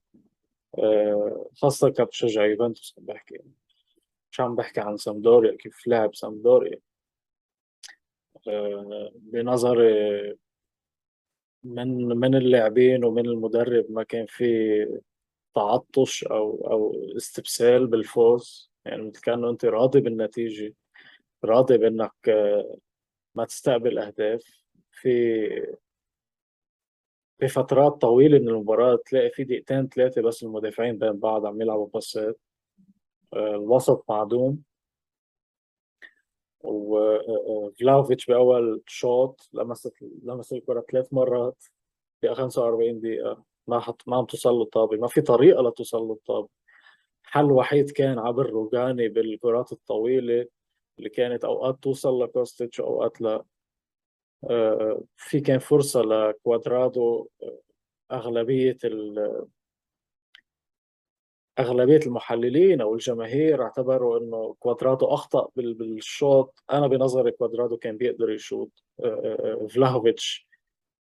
[0.78, 3.38] آه، خاصة كبشجع يوفنتوس عم بحكي
[4.36, 6.78] مش عم بحكي عن سامدوريا كيف لعب سامدوريا.
[8.48, 10.36] آه، بنظري
[11.64, 14.46] من من اللاعبين ومن المدرب ما كان في
[15.54, 18.70] تعطش أو أو استبسال بالفوز.
[18.84, 20.74] يعني مثل كأنه أنت راضي بالنتيجة
[21.44, 22.76] راضي بأنك آه،
[23.34, 24.44] ما تستقبل أهداف.
[24.92, 25.48] في
[27.38, 31.88] في فترات طويلة من المباراة تلاقي في دقيقتين ثلاثة بس المدافعين بين بعض عم يلعبوا
[31.94, 32.55] passات آه،
[33.36, 34.62] الوسط معدوم
[36.64, 41.64] وفلاهوفيتش بأول شوط لمست لمس الكرة ثلاث مرات
[42.20, 43.44] في 45 دقيقة.
[43.66, 46.48] ما حط ما عم توصل له الطابة ما في طريقة لتوصل له الطابة.
[47.24, 50.46] حل وحيد كان عبر روجاني بالكرات الطويلة
[50.98, 53.44] اللي كانت أوقات توصل لكوستيتش أوقات لا.
[54.50, 57.58] آه، في كان فرصة لكوادرادو آه،
[58.12, 58.78] أغلبية
[61.58, 66.62] أغلبية المحللين أو الجماهير اعتبروا إنه كوادرادو أخطأ بالشوت.
[66.72, 68.70] أنا بنظري كوادرادو كان بيقدر يشوط.
[69.04, 70.46] آه، فلاهوفيتش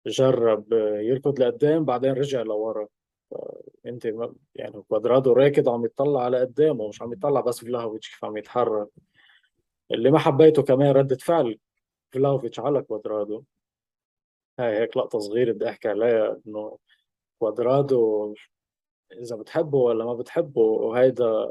[0.07, 2.87] جرب يركض لقدام بعدين رجع لورا.
[3.85, 4.05] أنت
[4.55, 8.87] يعني كوادرادو راكد عم يطلع على قدامه مش عم يطلع بس فلاهوفيتش كيف عم يتحرك.
[9.91, 11.59] اللي ما حبيته كمان ردة فعل
[12.11, 13.43] فلاهوفيتش على كوادرادو
[14.59, 16.77] هاي هيك لقطة صغيرة بدي أحكي عليها إنه
[17.39, 18.33] كوادرادو
[19.11, 21.49] إذا بتحبه ولا ما بتحبه وهيدا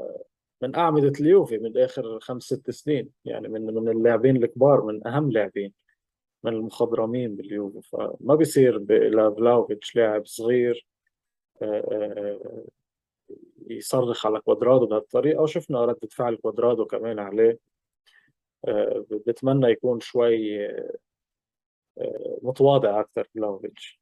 [0.61, 3.09] من أعمدة اليوفي من آخر خمس ست سنين.
[3.25, 5.73] يعني من من اللاعبين الكبار من أهم لاعبين
[6.43, 7.81] من المخضرمين باليوفي.
[7.81, 10.87] فما بيصير لفلاهوفيتش لاعب صغير
[11.61, 12.65] آه، آه،
[13.67, 15.41] يصرخ على كوادرادو بهالطريقة.
[15.41, 17.59] وشفنا ردة فعل كوادرادو كمان عليه.
[18.67, 20.67] آه، بتمنى يكون شوي
[22.41, 23.99] متواضع أكثر فلاهوفيتش.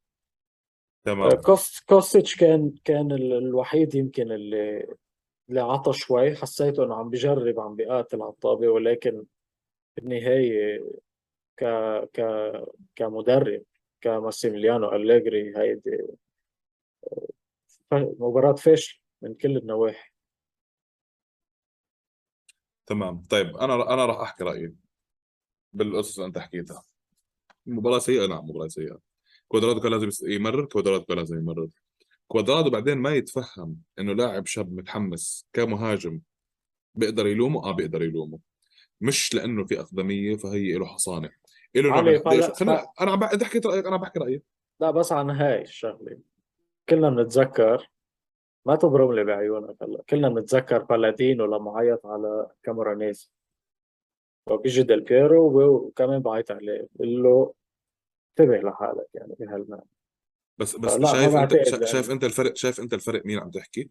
[1.08, 1.30] تمام.
[1.30, 4.88] كوست كوستيتش كان كان الوحيد يمكن اللي
[5.50, 6.36] اللي عطى شوي.
[6.36, 9.26] حسيته إنه عم بجرب عم بيقاتل على الطابة ولكن
[9.98, 10.84] بالنهاية
[11.58, 11.64] ك
[12.14, 12.22] ك
[12.96, 13.64] كمدرب
[14.02, 16.08] كماسيميليانو أليجري هيدي
[17.92, 20.12] آه، مباراة فاشل من كل النواحي.
[22.86, 23.24] تمام.
[23.30, 24.76] طيب أنا أنا راح أحكي رأيي.
[25.74, 26.84] بالقصص اللي أنت حكيتها.
[27.66, 29.07] مباراة سيئة؟ نعم مباراة سيئة.
[29.48, 31.70] كوادرادو كان لازم يمرر كوادرادو كان لازم يمرر.
[32.28, 36.20] كوادرادو بعدين ما يتفهم إنه لاعب شاب متحمس كمهاجم
[36.96, 38.40] بيقدر يلومه؟ آه بيقدر يلومه.
[39.02, 41.30] مش لأنه في أقدمية فهي له حصانة.
[41.76, 42.20] له
[42.54, 44.42] خلينا أنا عم حكيت رأيك أنا بحكي رأيي.
[44.80, 46.20] لا بس عن هاي الشغلة.
[46.90, 47.90] كلنا بنتذكر
[48.66, 50.04] ما تبرم لي بعيونك هلا.
[50.10, 53.32] كلنا بنتذكر بالادينو لما عيط على كاميرانيز
[54.50, 56.88] وبيجي ديل بيرو وكمان بعيط عليه.
[56.96, 57.54] بقول له
[58.40, 59.88] انتبه لحالك يعني بهالمعنى
[60.58, 61.86] بس بس شايف انت يعني.
[61.86, 63.90] شايف انت الفرق شايف انت الفرق مين عم تحكي؟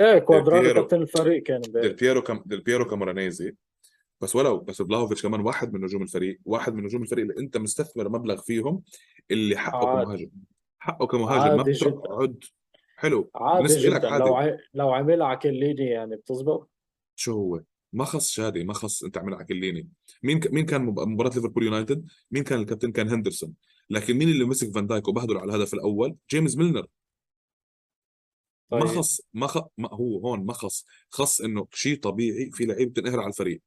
[0.00, 3.54] إيه كوادرادو كابتن الفريق كان ديل بيرو كم ديل بيرو كامورانيزي
[4.20, 7.56] بس ولو بس بلاهوفيتش كمان واحد من نجوم الفريق واحد من نجوم الفريق اللي انت
[7.56, 8.82] مستثمر مبلغ فيهم
[9.30, 10.30] اللي حقه كمهاجم.
[10.78, 12.44] حقه كمهاجم ما بتقعد
[12.96, 13.30] حلو.
[13.34, 14.08] عادي جدا.
[14.08, 14.24] عادي.
[14.24, 14.56] لو ع...
[14.74, 16.70] لو عملها على كيليني يعني بتزبط.
[17.16, 17.60] شو هو؟
[17.92, 19.88] ما خص شادي ما خص انت عملها على كيليني
[20.22, 20.52] مين ك...
[20.52, 23.54] مين كان مباراة ليفربول يونايتد؟ مين كان الكابتن؟ كان هندرسون.
[23.90, 26.86] لكن مين اللي مسك فان دايك وبهدله على الهدف الأول؟ جيمس ميلنر.
[28.70, 28.82] طيب.
[28.82, 29.58] ما خص ما, خ...
[29.78, 33.62] ما هو هون ما خص خص إنه شيء طبيعي في لعيب تنقهر على الفريق.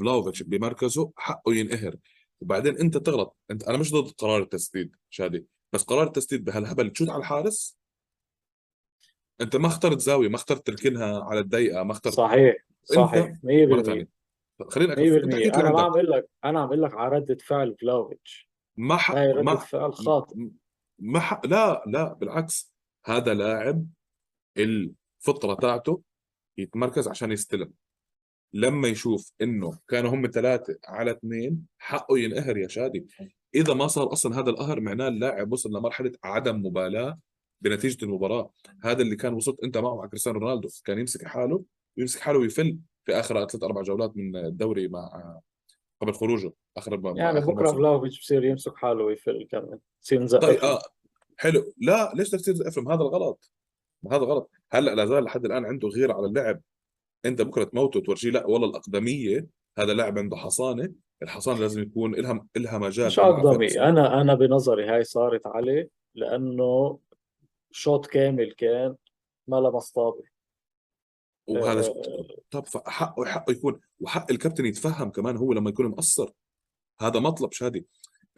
[0.00, 1.96] فلاهوفيتش بمركزه حقه ينقهر.
[2.40, 3.36] وبعدين أنت تغلط.
[3.50, 7.78] انت أنا مش ضد قرار التسديد شادي بس قرار التسديد بهالهبل تشوت على الحارس؟
[9.40, 14.06] أنت ما اخترت زاوية ما اخترت تركنها على الدقيقة ما اخترت صحيح صحيح 100%
[14.68, 14.98] خلينا 100%
[15.56, 18.50] أنا ما عم أقول لك أنا عم أقول لك على ردة فعل فلاهوفيتش.
[18.76, 20.36] ما حق هاي ما فعل خاطئ.
[20.98, 22.74] ما حق لا لا بالعكس.
[23.06, 23.86] هذا لاعب
[24.58, 26.02] الفطرة تاعته
[26.58, 27.72] يتمركز عشان يستلم.
[28.52, 33.06] لما يشوف إنه كانوا هم ثلاثة على اثنين حقه ينقهر يا شادي.
[33.54, 37.18] إذا ما صار أصلا هذا القهر معناه اللاعب وصل لمرحلة عدم مبالاة
[37.60, 38.50] بنتيجة المباراة.
[38.82, 40.68] هذا اللي كان وصلت أنت معه مع كريستيانو رونالدو.
[40.84, 41.64] كان يمسك حاله
[41.98, 45.40] ويمسك حاله ويفل في آخر ثلاث أربع جولات من الدوري مع
[46.04, 50.80] قبل خروجه آخر يعني بكرة فلاوفيتش بصير يمسك حاله ويفل كمان يصير نزقف طيب آه
[51.36, 51.72] حلو.
[51.78, 53.50] لا ليش بدك تصير افلم هذا الغلط.
[54.12, 54.50] هذا غلط.
[54.72, 56.60] هلأ لا زال لحد الآن عنده غيره على اللعب.
[57.24, 58.30] أنت بكرة تموته وتورجيه.
[58.30, 59.46] لا والله الأقدمية
[59.78, 60.92] هذا لاعب عنده حصانة.
[61.22, 63.80] الحصانة لازم يكون لها لها مجال مش أقدمي.
[63.80, 66.98] أنا أنا بنظري هاي صارت عليه لأنه
[67.70, 68.96] شوط كامل كان
[69.48, 70.33] ما لمس طابه
[71.46, 72.26] وهذا آه.
[72.50, 76.30] طب حقه حقه يكون وحق الكابتن يتفهم كمان هو لما يكون مقصر.
[77.00, 77.86] هذا مطلب شادي.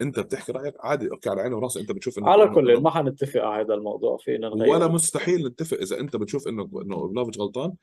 [0.01, 3.41] انت بتحكي رأيك عادي أوكي على عيني وراسي انت بتشوف إنه على كل ما حنتفق
[3.41, 4.69] على هذا الموضوع فينا نغير.
[4.69, 7.73] ولا مستحيل نتفق إذا أنت بتشوف إنه إنه فلاهوفيتش غلطان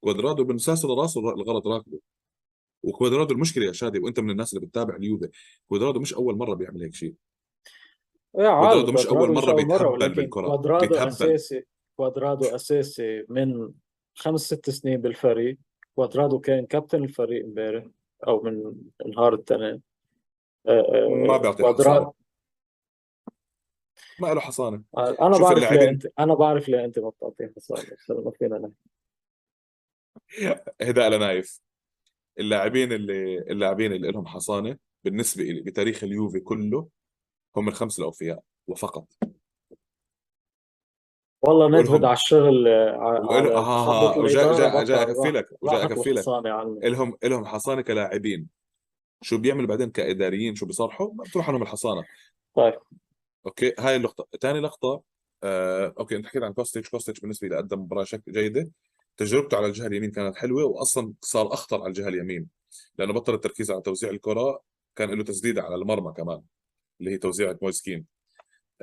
[0.00, 1.98] كوادرادو من ساس راسه الغلط راكبه.
[2.82, 5.28] وكوادرادو المشكلة يا شادي وأنت من الناس اللي بتتابع اليوفي
[5.68, 7.14] كوادرادو مش أول مرة بيعمل هيك شيء.
[8.32, 10.94] كوادرادو مش أول مرة بيتهبل بالكره كوادرادو.
[10.94, 11.64] أساسي
[11.96, 13.72] كوادرادو أساسي من
[14.14, 15.58] خمس ست سنين بالفريق.
[15.94, 17.84] كوادرادو كان كابتن الفريق امبارح
[18.26, 18.74] أو من
[19.06, 19.82] نهار الاثنين
[20.66, 22.12] آه، آه، ما بيعطي كوادرادو
[24.20, 24.82] ما له حصانة.
[24.96, 28.74] آه، أنا بعرف ليه انت أنا بعرف ليه أنت ما بتعطيه حصانة ما فينا نحكي.
[30.88, 31.60] اهداء لنايف.
[32.38, 36.88] اللاعبين اللي اللاعبين اللي لهم حصانة بالنسبة لي بتاريخ اليوفي كله
[37.56, 39.06] هم الخمس الأوفياء وفقط.
[41.42, 46.10] والله ولهم على الشغل على وإله- ها تخبط ها جاي بطل اكفي لك راحت اكفي
[46.12, 46.24] لك
[46.84, 48.48] الهم إلهم حصانة كلاعبين
[49.22, 52.04] شو بيعمل بعدين كإداريين؟ شو بيصرحوا بتروح عنهم الحصانة.
[52.54, 52.74] طيب.
[53.46, 54.26] okay هاي اللقطة.
[54.40, 55.02] ثاني لقطة
[55.44, 56.88] آه، okay أنت حكيت عن كوستيتش.
[56.90, 58.70] كوستيتش بالنسبة لي قدم مباراة شك جيدة.
[59.16, 62.48] تجربته على الجهة اليمين كانت حلوة واصلا صار أخطر على الجهة اليمين
[62.98, 64.60] لأنه بطل التركيز على توزيع الكرة
[64.96, 66.42] كان له تسديدة على المرمى كمان
[67.00, 68.04] اللي هي توزيعة مويسكين.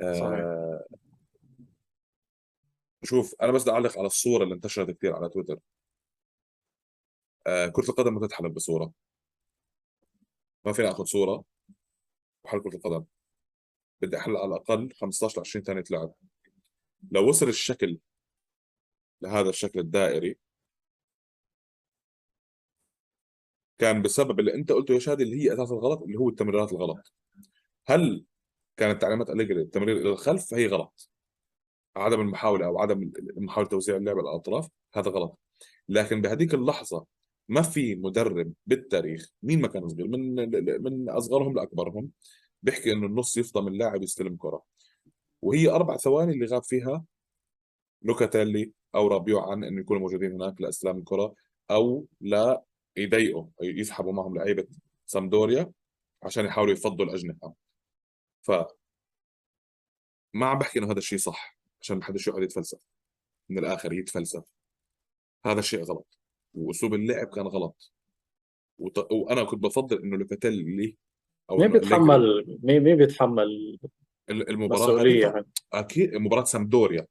[0.00, 0.84] آه
[3.04, 5.58] شوف أنا بس بدي أعلق على الصورة اللي انتشرت كثير على تويتر.
[7.46, 8.92] آه كرة القدم ما تتحلب بصورة.
[10.64, 11.44] ما فينا آخذ صورة
[12.44, 13.04] وحل كرة القدم.
[14.02, 16.14] بدي احلق على الأقل 15 ل 20 ثانية لعب.
[17.10, 17.98] لو وصل الشكل
[19.22, 20.38] لهذا الشكل الدائري
[23.78, 27.14] كان بسبب اللي أنت قلته يا شادي اللي هي أساس الغلط اللي هو التمريرات الغلط.
[27.86, 28.24] هل
[28.76, 31.10] كانت تعليمات أليجري التمرير إلى الخلف؟ فهي غلط.
[31.96, 35.38] عدم المحاولة أو عدم محاولة توزيع اللعب على الأطراف هذا غلط.
[35.88, 37.06] لكن بهذيك اللحظة
[37.48, 40.34] ما في مدرب بالتاريخ مين ما كان صغير من
[40.82, 42.10] من أصغرهم لأكبرهم
[42.62, 44.62] بيحكي إنه النص يفضى من لاعب يستلم كرة.
[45.42, 47.04] وهي أربع ثواني اللي غاب فيها
[48.02, 51.34] لوكاتيلي أو رابيو عن إنه يكونوا موجودين هناك لاستلام الكرة
[51.70, 52.64] أو لا
[52.96, 54.66] يضايقوا يسحبوا معهم لعيبة
[55.06, 55.72] سامدوريا
[56.22, 57.54] عشان يحاولوا يفضوا الأجنحة.
[58.42, 58.50] ف
[60.34, 61.59] ما عم بحكي إنه هذا الشيء صح.
[61.82, 62.86] عشان ما حدش يقعد يتفلسف.
[63.48, 64.44] من الآخر يتفلسف.
[65.46, 66.18] هذا الشيء غلط.
[66.54, 67.92] وأسلوب اللعب كان غلط.
[68.78, 69.12] وط...
[69.12, 70.96] وأنا كنت بفضل إنه لوكاتيلي
[71.50, 73.78] أو مين بيتحمل مين مين بيتحمل
[74.30, 77.06] المباراة مسؤولية؟ يعني أكيد مباراة سامدوريا.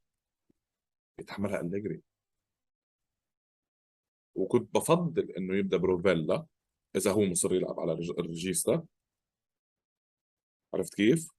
[1.20, 2.02] يتحملها أليجري.
[4.34, 6.46] وكنت بفضل إنه يبدأ بروفيلا
[6.96, 8.86] إذا هو مصر يلعب على الريجيستا
[10.74, 11.30] عرفت كيف؟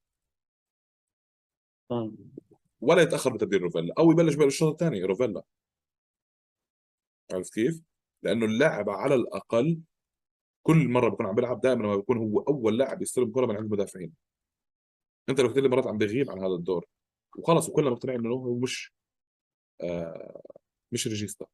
[2.82, 5.42] ولا يتأخر بتبديل روفيلا أو يبلش بالشوط الثاني روفيلا.
[7.32, 7.82] عرفت كيف؟
[8.22, 9.80] لأنه اللاعب على الأقل
[10.62, 13.64] كل مرة بكون عم بيلعب دائما لما بيكون هو أول لاعب يستلم كرة من عند
[13.64, 14.12] المدافعين.
[15.28, 16.86] أنت لو كثير مرات عم بيغيب عن هذا الدور.
[17.38, 18.92] وخلص وكلنا مقتنعين إنه هو مش
[19.80, 20.42] آه
[20.92, 21.46] مش ريجيستا.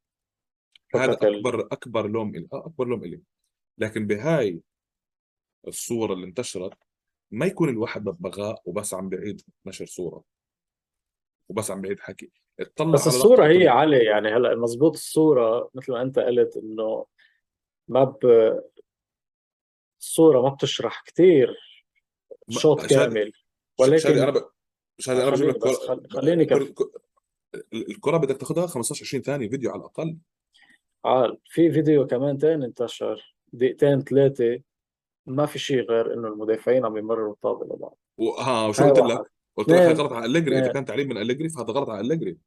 [0.95, 3.23] هذا أكبر أكبر لوم إلي آه، أكبر لوم إلي.
[3.79, 4.61] لكن بهاي
[5.69, 6.79] الصورة اللي انتشرت
[7.31, 10.38] ما يكون الواحد ببغاء وبس عم بعيد نشر صورة.
[11.49, 12.31] وبس عم بعيد حكي
[12.61, 14.29] اطلع بس لقطه هي علي يعني.
[14.29, 17.07] هلأ مزبوط الصورة مثل ما أنت قلت إنه
[17.89, 18.19] ما ب...
[20.01, 21.49] الصورة ما بتشرح كتير
[22.49, 23.33] ما- شوط كامل.
[23.33, 24.45] ش- شادي أنا ولكن ب...
[24.99, 26.13] شادي أنا بجيب لك.
[26.13, 26.89] خليني كرة-
[27.73, 30.17] الكرة بدك تاخذها 15 20 ثانية فيديو على الأقل.
[31.05, 34.61] عال في فيديو كمان تاني انتشر دقيقتين ثلاثة
[35.27, 37.99] ما في شيء غير إنه المدافعين عم يمرروا الطابة لبعض.
[38.19, 41.09] وها وشو قلت لك؟ قلت لك هاي اثنين غلط على أليجري إذا اثنين كان تعليم
[41.09, 42.39] من أليجري فهذا غلط على أليجري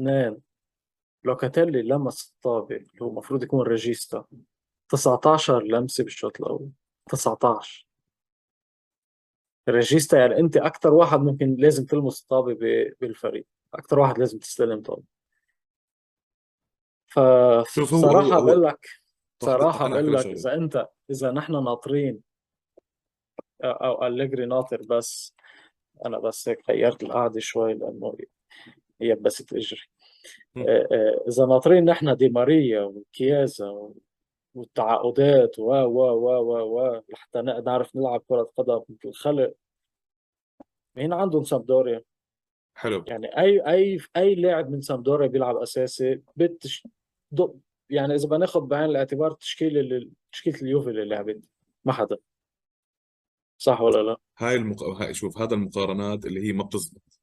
[0.00, 0.42] اثنين
[1.24, 4.24] لوكاتيلي لمس الطابة اللي هو المفروض يكون regista.
[4.88, 6.70] 19 لمسة بالشوط الأول.
[7.10, 7.86] 19
[9.68, 13.46] ريجيستا يعني أنت أكثر واحد ممكن لازم تلمس الطابة ب- بالفريق.
[13.74, 15.02] أكثر واحد لازم تستلم طابة
[17.08, 18.86] شوف هو هو فبصراحة هو بقول لك
[19.38, 22.20] طب بصراحة بقول لك إذا أنت إذا نحن ناطرين
[23.64, 25.34] أو أليجري ناطر بس
[26.06, 28.16] أنا بس هيك غيرت القعدة شوي لأنه
[29.00, 29.80] هي بست إجري.
[30.56, 30.62] هم.
[30.68, 33.92] آه، آه، إذا ناطرين نحن دي ماريا وكيازا
[34.54, 39.54] والتعاقدات و و و و و لحتى نعرف نلعب كرة قدم مثل الخلق.
[40.96, 42.02] مين عندهم سامدوريا؟
[42.74, 43.04] حلو.
[43.08, 46.86] يعني أي أي أي لاعب من سامدوريا بيلعب أساسي بتش
[47.90, 51.44] يعني إذا بناخذ بعين الاعتبار تشكيلة اللي- تشكيلة اليوفي اللي لعبت
[51.84, 52.16] ما حدا.
[53.62, 54.82] صح ولا لا؟ هاي المق...
[54.82, 57.20] هاي شوف هذا المقارنات اللي هي ما بتزبط.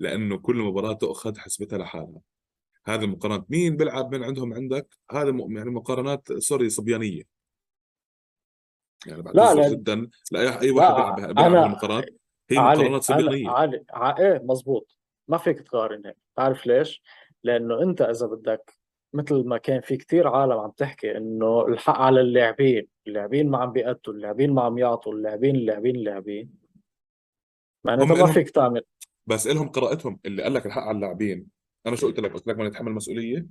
[0.00, 2.20] لأنه كل مباراة تؤخذ حسبتها لحالها.
[2.86, 5.56] هذه المقارنات مين بيلعب من عندهم عندك؟ هذا م...
[5.56, 7.22] يعني مقارنات سوري صبيانية.
[9.06, 12.04] يعني لا لأن جدا لأي أي واحد بيلعب لا بيلعب أنا هالمقارنات.
[12.50, 13.50] هي علي مقارنات أنا صبيانية.
[13.50, 14.96] علي ع- إيه مزبوط.
[15.28, 17.02] ما فيك تقارن هيك تعرف ليش؟
[17.42, 18.72] لأنه أنت إذا بدك
[19.12, 22.91] مثل ما كان في كتير عالم عم تحكي إنه الحق على اللاعبين.
[23.06, 26.54] اللاعبين ما عم بيأدوا اللاعبين ما عم يعطوا اللاعبين اللاعبين اللاعبين.
[27.84, 28.82] معناتها ما إلهم فيك تعمل.
[29.26, 31.46] بس إلهم قراءتهم اللي قال لك الحق على اللاعبين.
[31.86, 33.46] أنا شو قلت لك؟ قلت لك ما يتحمل مسؤولية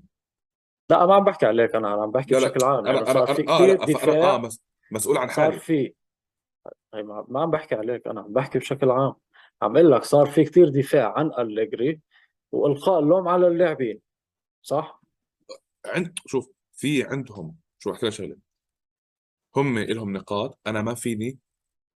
[0.90, 2.86] لا ما عم بحكي عليك أنا عم بحكي لا لا بشكل عام.
[2.86, 4.62] لأنه أنا صار أنا في آه لا فأنا آه دفاع مس...
[4.92, 5.60] مسؤول عن صار حالي.
[5.60, 5.94] في
[6.94, 9.14] هي ما ما عم بحكي عليك أنا عم بحكي بشكل عام.
[9.62, 12.02] عم بقول لك صار في كتير دفاع عن أليجري
[12.52, 14.00] وإلقاء اللوم على اللاعبين
[14.62, 15.02] صح؟
[15.86, 18.38] عند شوف في عندهم شو أحكي لك شغلة؟
[19.56, 21.40] هم إلهم نقاط أنا ما فيني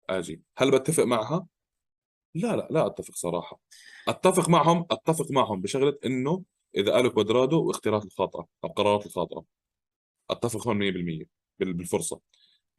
[0.09, 0.41] أجي.
[0.57, 1.47] هل بتفق معها؟
[2.35, 3.59] لا لا لا أتفق صراحة.
[4.07, 6.43] أتفق معهم أتفق معهم بشغلة إنه
[6.77, 9.45] إذا قالوا كوادرادو واختيارات الخاطئة القرارات الخاطئة.
[10.29, 11.25] أتفق هون 100%
[11.59, 12.21] بالفرصة.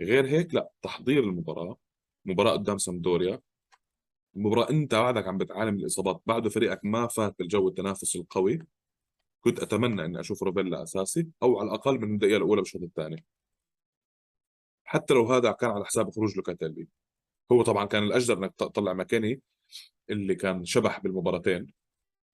[0.01, 1.77] غير هيك لا تحضير المباراة
[2.25, 3.41] مباراة قدام سامدوريا
[4.35, 8.59] مباراة أنت بعدك عم بتعاني من الإصابات بعده فريقك ما فات بالجو التنافسي القوي.
[9.41, 13.25] كنت أتمنى إني أشوف روبيلا أساسي أو على الأقل من الدقيقه الأولى بالشوط الثاني.
[14.95, 16.87] حتى لو هذا كان على حساب خروج لوكاتيلي
[17.53, 19.41] هو طبعا كان الأجدر إنك تطلع مكاني
[20.11, 21.73] اللي كان شبح بالمباراتين.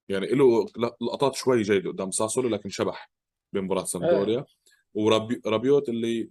[0.09, 0.67] يعني له
[1.01, 3.11] لقطات شوي جيدة قدام ساسولو لكن شبح
[3.53, 4.45] بمباراة سامدوريا.
[4.95, 6.31] ورابيوت اللي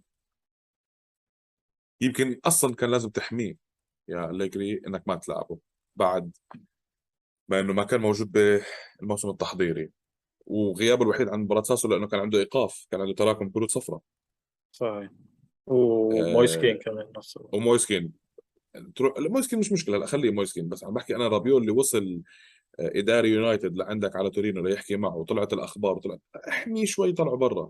[2.02, 3.58] يمكن أصلا كان لازم تحميه
[4.08, 5.60] يا أليجري إنك ما تلعبه
[5.96, 6.38] بعد
[7.50, 9.92] ما إنه ما كان موجود بالموسم التحضيري.
[10.46, 14.02] وغيابه الوحيد عن مباراة ساسولو لأنه كان عنده إيقاف كان عنده تراكم كروت صفراء.
[14.72, 15.10] صحيح.
[15.70, 18.12] ومويس كين آه كمان نفسه ومويس كين
[19.18, 20.84] مويس كين مش مشكلة لا خليه مويس كين بس.
[20.84, 22.22] عم بحكي أنا رابيو اللي وصل
[22.80, 27.70] آه، إداري يونايتد لعندك على تورينو ليحكي معه وطلعت الأخبار وطلعت إحمي شوي طلعوا برا.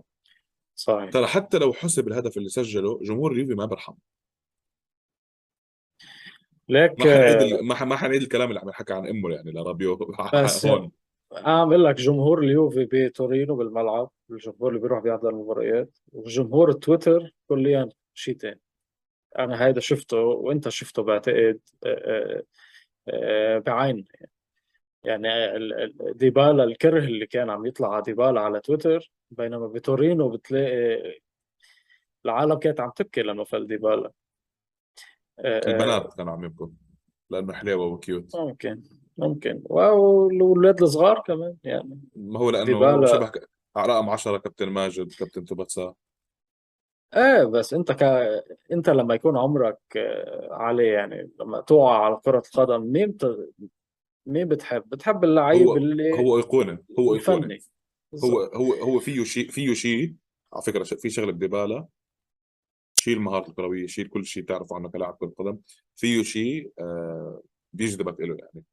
[0.74, 1.10] صحيح.
[1.10, 3.94] ترى حتى لو حسب الهدف اللي سجله جمهور اليوفي ما برحم.
[6.68, 9.96] ليك ما حنعيد ما ما حنعيد الكلام اللي عم يحكى عن أمه يعني لرابيو
[10.44, 10.90] بس هون.
[11.32, 14.10] عم بقول لك جمهور اليوفي بتورينو بالملعب.
[14.30, 15.98] الجمهور اللي بيروح بيحضر المباريات.
[16.12, 18.60] وجمهور تويتر كليا شيء ثاني
[19.38, 21.60] أنا هيدا شفته وأنت شفته بعتقد
[23.66, 24.04] بعين
[25.04, 25.28] يعني
[26.12, 31.20] ديبالا الكره اللي كان عم يطلع على ديبالا على تويتر بينما بتورينو بتلاقي
[32.24, 34.12] العالم كانت عم تبكي لأنه فل ديبالا.
[35.38, 36.68] البنات كانوا عم يبكوا
[37.30, 38.36] لأنه حليوه وكيوت.
[38.36, 38.82] ممكن.
[39.20, 39.62] ممكن.
[39.64, 42.00] والولاد الصغار كمان يعني.
[42.16, 43.06] ما هو لأنه ديبالا.
[43.06, 43.30] شبه
[43.76, 45.94] رقم 10 كابتن ماجد كابتن توباتسا.
[47.16, 48.02] إيه بس أنت ك...
[48.72, 53.52] أنت لما يكون عمرك آه، عليه يعني لما تقع على كرة القدم مين بت...
[54.26, 57.58] مين بتحب؟ بتحب اللعيب هو اللي هو إيقونة هو الفني
[58.24, 60.14] هو هو هو فيه شيء فيه شيء.
[60.52, 61.86] على فكرة في شغلة بديبالا.
[63.00, 65.58] شيل المهارات الكروية شيل كل شيء تعرفه عنه كلاعب كرة قدم
[65.96, 67.42] فيه شيء آه
[67.72, 68.64] بيجذبك له يعني.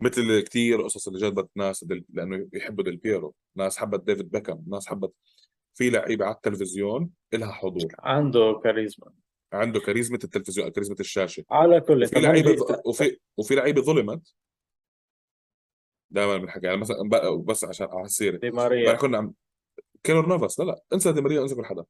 [0.00, 2.04] مثل كثير قصص اللي جذبت ناس دل...
[2.08, 3.34] لأنه يحبوا ديل بيرو.
[3.56, 5.12] ناس حبت ديفيد بيكم ناس حبت
[5.74, 7.92] في لعيبة على التلفزيون إلها حضور.
[7.98, 9.12] عنده كاريزما.
[9.52, 11.44] عنده كاريزما التلفزيون كاريزما الشاشة.
[11.50, 14.34] على كل وفي لعيبة وفي وفي لعيبة ظلمت.
[16.10, 16.66] دائما بنحكي.
[16.66, 16.96] يعني مثلا
[17.44, 18.92] بس عشان على السيره دي ماريا.
[18.94, 19.34] كنا عم
[20.02, 20.60] كيلور نافاس.
[20.60, 20.82] لا لا.
[20.92, 21.84] انسى دي ماريا انسى كل حدا.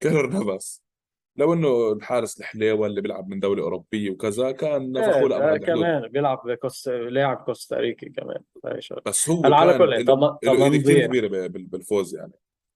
[0.00, 0.82] كيلور نافاس.
[1.36, 6.08] لو إنه الحارس الحليوه اللي بيلعب من دوله اوروبيه وكذا كان نفخوا له آه كمان
[6.08, 8.40] بيلعب بكوست لاعب كوستاريكي كمان
[9.06, 12.32] بس هو على كل له ايد كثير كبيرة بالفوز يعني.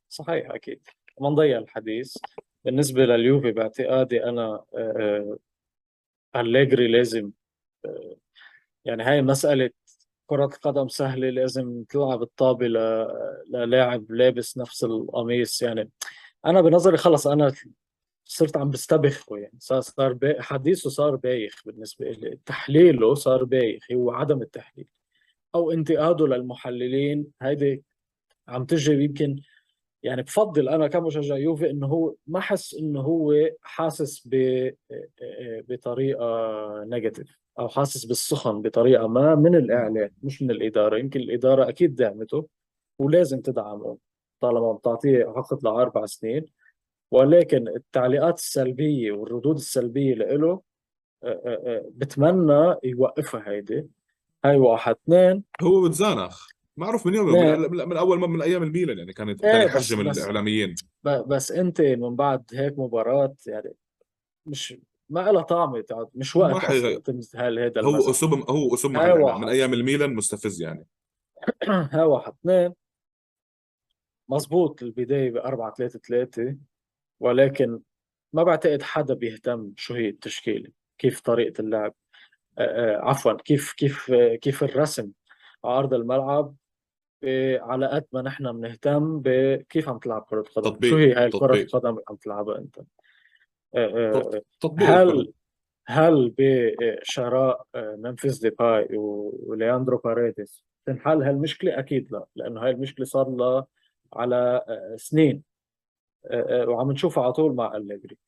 [0.09, 0.81] صحيح أكيد.
[1.21, 2.17] ما نضيع الحديث.
[2.65, 5.39] بالنسبة لليوفي باعتقادي أنا آه،
[6.37, 7.31] أليجري لازم
[7.85, 8.17] آه،
[8.85, 9.71] يعني هاي مسألة
[10.27, 12.67] كرة القدم سهلة لازم تلعب الطابة
[13.49, 15.91] للاعب لابس نفس القميص يعني.
[16.47, 17.53] أنا بنظري خلص أنا
[18.29, 19.59] صرت عم بستبخه يعني.
[19.59, 24.87] صار صار حديثه صار بايخ بالنسبة لي تحليله صار بايخ هو عدم التحليل.
[25.55, 27.85] أو انتقاده للمحللين هيدي
[28.49, 29.37] عم تجي يمكن
[30.03, 34.71] يعني بفضل أنا كمشجع يوفي إنه هو ما حس إنه هو حاسس ب
[35.69, 36.27] بطريقة
[36.85, 40.99] نيجاتيف أو حاسس بالسخن بطريقة ما من الاعلام مش من الإدارة.
[40.99, 42.49] يمكن الإدارة أكيد دعمته
[42.99, 43.99] ولازم تدعمه
[44.41, 46.47] طالما بتعطيه عقد لأربع سنين.
[47.11, 50.61] ولكن التعليقات السلبية والردود السلبية له
[51.89, 53.87] بتمنى يوقفها هيدي.
[54.45, 54.97] هاي واحد.
[55.05, 55.45] اثنين.
[55.63, 56.49] هو بتزانخ.
[56.77, 60.01] معروف من يوم من, من اول ما من أيام الميلان يعني كانت كان إيه يحجم
[60.01, 60.75] الإعلاميين.
[61.05, 63.75] بس انت من بعد هيك مباراة يعني
[64.47, 64.75] مش
[65.09, 65.83] ما لها طعم
[66.15, 70.87] مش وقت أصلا تمثل هذا هو اسلوب هو اسلوب من, من أيام الميلان مستفز يعني.
[71.93, 72.33] ها واحد.
[72.41, 72.75] اثنين.
[74.29, 76.57] مزبوط البداية ب 4 3 3
[77.21, 77.81] ولكن
[78.33, 81.95] ما بعتقد حدا بيهتم شو هي التشكيلة كيف طريقة اللعب.
[82.99, 85.11] عفوا كيف كيف كيف الرسم
[85.65, 86.55] على ارض الملعب
[87.61, 90.71] على قد ما نحن بنهتم بكيف عم تلعب كرة قدم.
[90.71, 90.91] تطبيق.
[90.91, 92.81] شو هي هاي كرة القدم اللي عم تلعبها أنت؟
[94.61, 95.33] تطبيق هل
[95.87, 103.67] هل بشراء ممفيس ديباي ولياندرو باريديس تنحل هالمشكلة؟ أكيد لا لأنه هاي المشكلة صار لها
[104.13, 104.65] على
[104.97, 105.43] سنين.
[106.69, 108.19] وعم نشوفها على طول مع أليجري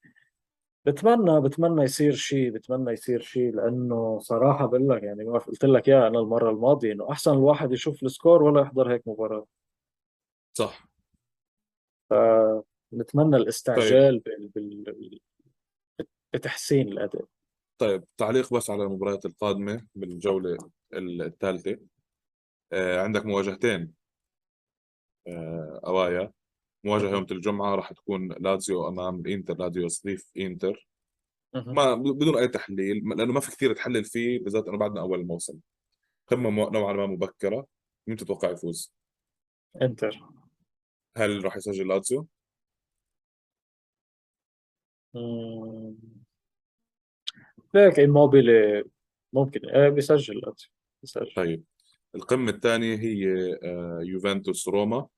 [0.86, 5.88] بتمنى بتمنى يصير شيء بتمنى يصير شيء لأنه صراحة بقول لك يعني ما قلت لك
[5.88, 9.46] يا أنا المرة الماضية إنه أحسن الواحد يشوف السكور ولا يحضر هيك مباراة.
[10.54, 10.88] صح.
[12.92, 14.48] نتمنى الاستعجال بال...
[14.48, 15.20] بال...
[16.34, 17.24] بتحسين الأداء.
[17.78, 20.58] طيب تعليق بس على المباريات القادمة بالجولة
[20.92, 21.78] الثالثة.
[22.72, 23.94] آه عندك مواجهتين
[25.28, 26.32] آه أوايا.
[26.84, 30.88] مواجهة يوم الجمعة راح تكون لازيو أمام الإنتر لازيو يستضيف إنتر.
[31.54, 35.58] ما بدون أي تحليل لأنه ما في كثير تحلل فيه بالذات إنه بعدنا أول الموسم.
[36.26, 37.66] قمة نوعا ما مبكرة.
[38.06, 38.94] مين تتوقع يفوز؟
[39.82, 40.20] إنتر.
[41.16, 42.26] هل راح يسجل لازيو؟
[47.74, 48.84] هيك إيموبيلي
[49.32, 50.70] ممكن إيه بيسجل لاتسيو
[51.02, 51.34] بيسجل.
[51.36, 51.64] طيب.
[52.14, 55.08] القمة الثانية هي آه، يوفنتوس روما.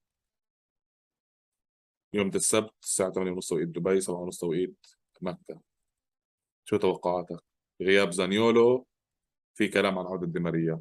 [2.12, 4.86] يوم السبت الساعة 8:30 توقيت دبي 7:30 توقيت
[5.20, 5.60] مكة.
[6.64, 7.40] شو توقعاتك؟
[7.82, 8.86] غياب زانيولو؟
[9.54, 10.80] في كلام عن عودة دي ماريا.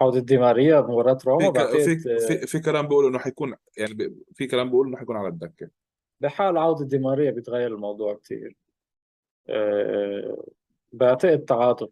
[0.00, 4.46] عودة دي ماريا بمباراة روما في في في, في كلام بيقول إنه حيكون يعني في
[4.46, 5.70] كلام بيقول إنه حيكون على الدكة.
[6.20, 8.56] بحال عودة دي ماريا بيتغير الموضوع كثير
[9.48, 10.44] أه
[10.92, 11.88] بعتقد تعادل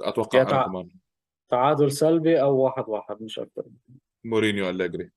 [0.00, 0.66] أتوقع أنا تع...
[0.66, 0.90] كمان.
[1.48, 3.64] تعادل سلبي أو واحد واحد مش أكثر
[4.24, 5.10] مورينيو أليجري.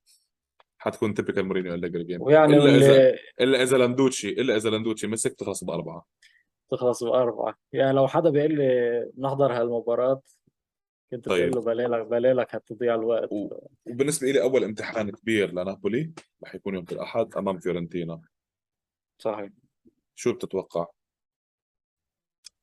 [0.78, 2.86] حتكون typical مورينيو أليجري game ويعني إلا اللي...
[2.86, 6.06] اذا إلا إذا لندوتشي إلا إذا لندوتشي مسك تخلص بأربعة.
[6.70, 7.54] تخلص بأربعة.
[7.72, 10.22] يعني لو حدا بيقول لي نحضر هالمباراة
[11.10, 11.50] كنت طيب.
[11.50, 13.32] بقول له بليلك بليلك هتضيع الوقت.
[13.32, 13.66] و...
[13.86, 16.12] وبالنسبة لي أول امتحان كبير لنابولي
[16.44, 18.20] رح يكون يوم الأحد أمام فيورنتينا.
[19.18, 19.50] صحيح.
[20.14, 20.86] شو بتتوقع؟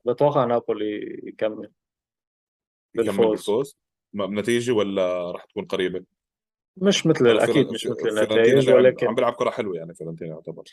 [0.06, 1.72] بتوقع نابولي يكمل.
[2.96, 3.16] بالفوز.
[3.16, 3.78] يكمل بالفوز
[4.14, 6.06] بنتيجة ولا رح تكون قريبة؟
[6.78, 10.63] مش مثل أكيد مش مثل النتائج ولكن عم بيلعب كرة حلوة يعني فيورنتينا يعتبر.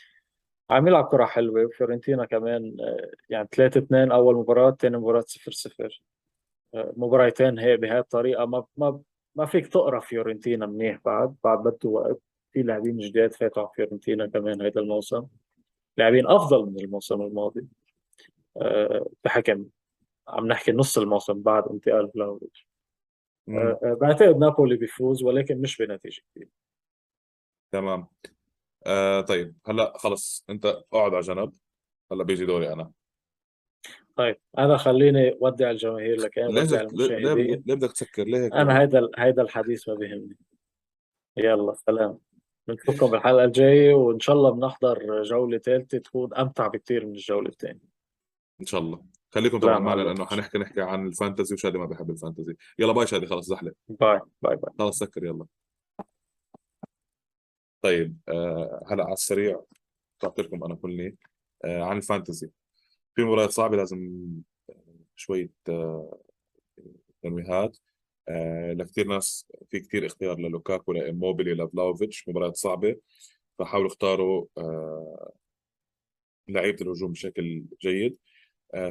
[0.69, 5.51] عم يلعب كرة حلوة وفيورنتينا كمان آه، يعني 3 2 أول مباراة ثاني مباراة 0
[5.51, 6.01] 0
[6.73, 8.45] آه، مباراتين هيك بهي الطريقة.
[8.45, 9.01] ما ما
[9.35, 12.21] ما فيك تقرأ فيورنتينا منيح بعد بعد بده وقت.
[12.53, 15.23] في لاعبين جداد فاتوا على فيورنتينا كمان هيدا الموسم.
[15.97, 17.65] لاعبين أفضل من الموسم الماضي.
[18.57, 19.65] أه بحكم
[20.27, 22.70] عم نحكي نص الموسم بعد انتقال فلاوفيتش أه،
[24.01, 26.49] بعتقد نابولي بيفوز ولكن مش بنتيجة كبيرة.
[27.71, 28.07] تمام.
[28.85, 31.53] آه طيب هلا خلص انت اقعد على جنب.
[32.11, 32.91] هلا بيجي دوري أنا.
[34.15, 39.41] طيب أنا خليني ودع الجماهير لكن ودع المشاهدين ليه بدك تسكر؟ ليه أنا هيدا هيدا
[39.41, 40.37] الحديث ما بيهمني.
[41.37, 42.19] يلا سلام.
[42.67, 47.91] بنشوفكم بالحلقة الجاية وإن شاء الله بنحضر جولة ثالثة تكون أمتع بكثير من الجولة الثانية.
[48.61, 49.05] إن شاء الله.
[49.33, 52.55] خليكم طبعا معنا لأنه حنحكي نحكي عن ال fantasy وشادي ما بيحب ال fantasy.
[52.79, 54.73] يلا bye شادي خلص زحله bye bye bye.
[54.79, 55.45] خلص سكر يلا.
[57.81, 59.61] طيب آه هلا على السريع
[60.19, 61.17] طلعت لكم أنا كلني
[61.65, 62.49] آه عن ال fantasy.
[63.15, 64.27] في مباريات صعبة لازم
[65.15, 66.19] شوية آه
[67.23, 67.77] تنويهات.
[68.29, 72.29] آه لكثير ناس في كثير اختيار للوكاكو لإيموبيلي لفلاوفيتش.
[72.29, 72.95] مباريات صعبة
[73.59, 75.31] فحاولوا اختاروا آه
[76.47, 78.17] لعيبة الهجوم بشكل جيد.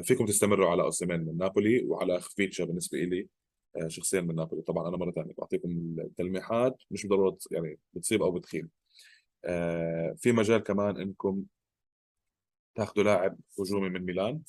[0.03, 3.27] فيكم تستمروا على اوسيمين من نابولي وعلى خفيتشا بالنسبة لي
[3.75, 4.61] آه شخصيا من نابولي.
[4.61, 8.69] طبعا أنا مرة ثانية بعطيكم التلميحات مش بالضروره يعني بتصيب أو بتخيب.
[9.45, 11.43] آه في مجال كمان إنكم
[12.75, 14.41] تاخذوا لاعب هجومي من ميلان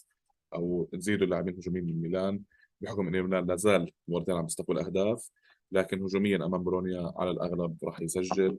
[0.54, 2.42] أو تزيدوا لاعبين هجوميين من ميلان
[2.80, 5.30] بحكم ان ميلان لا زال مرتين عم يستقبل اهداف
[5.72, 8.58] لكن هجوميا أمام برونيا على الأغلب راح يسجل.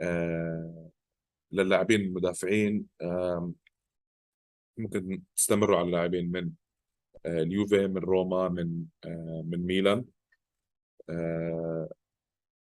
[0.00, 0.90] آه
[1.52, 3.52] للاعبين المدافعين آه
[4.78, 6.50] ممكن تستمروا على اللاعبين من
[7.26, 10.04] آه اليوفي من روما من آه من ميلان.
[11.10, 11.88] آه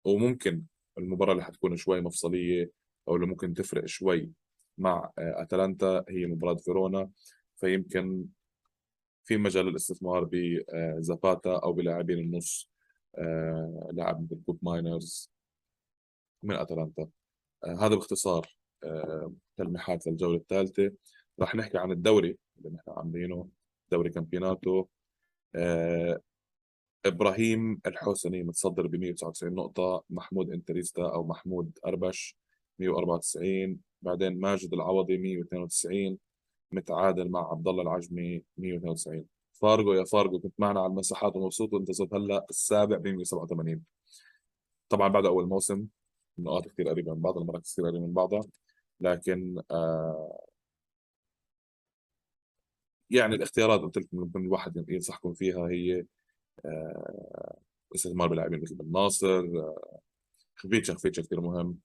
[0.05, 0.63] وممكن
[0.97, 2.71] المباراة اللي حتكون شوي مفصلية
[3.07, 4.31] أو اللي ممكن تفرق شوي
[4.77, 7.09] مع أتلانتا هي مباراة فيرونا.
[7.55, 8.25] فيمكن
[9.25, 12.71] في مجال الاستثمار بزاباتا أو بلاعبين النص
[13.91, 15.31] لاعب مثل كوب ماينرز
[16.43, 17.09] من أتلانتا.
[17.63, 18.57] آه، هذا باختصار
[19.57, 20.91] تلميحات للجولة الثالثة.
[21.39, 23.47] راح نحكي عن الدوري اللي نحن عاملينه
[23.91, 24.85] دوري كامبيوناتو.
[27.05, 32.37] إبراهيم الحوسني متصدر ب 199 نقطة محمود إنتريستا أو محمود أربش
[32.79, 36.17] 194 بعدين ماجد العوضي 192
[36.71, 41.91] متعادل مع عبد الله العجمي 192 فارجو يا فارجو كنت معنا على المساحات ومبسوط وأنت
[41.91, 43.81] صرت هلأ السابع ب 187
[44.89, 45.85] طبعا بعد أول موسم
[46.39, 48.41] النقاط كثير قريبة من بعضها المراكز كثير قريبة من بعضها
[48.99, 50.42] لكن آه
[53.13, 56.05] يعني الاختيارات قلت لكم ممكن الواحد ينصحكم فيها هي
[56.65, 57.57] آه
[57.95, 59.99] استثمار بلاعبين مثل بن ناصر آه
[60.55, 61.79] خفيتشا خفيتشا كثير مهم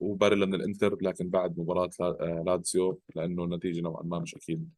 [0.00, 4.70] وباريلا من الانتر لكن بعد مباراة آه، لاتسيو لأنه النتيجة نوعا ما مش أكيد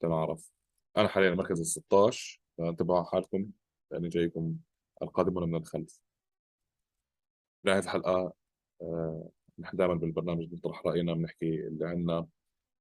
[0.00, 0.50] تنعرف
[0.96, 3.50] أنا حاليا المركز ال 16 فانتبهوا حالكم
[3.90, 4.56] لأني جايكم
[5.02, 6.00] القادمون من الخلف.
[7.64, 8.32] نهاية الحلقة
[9.58, 12.26] نحن دائما بالبرنامج بنطرح رأينا بنحكي اللي عندنا.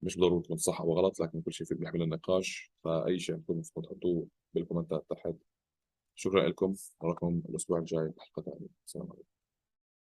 [0.02, 3.54] مش ضروري تكون صح أو غلط لكن كل شيء في بيحمل النقاش فأي شيء عندكم
[3.56, 5.34] ممكن تحطوه بالكومنتات تحت.
[6.16, 9.39] شكرا لكم نراكم الأسبوع الجاي بحلقة ثانية السلام عليكم.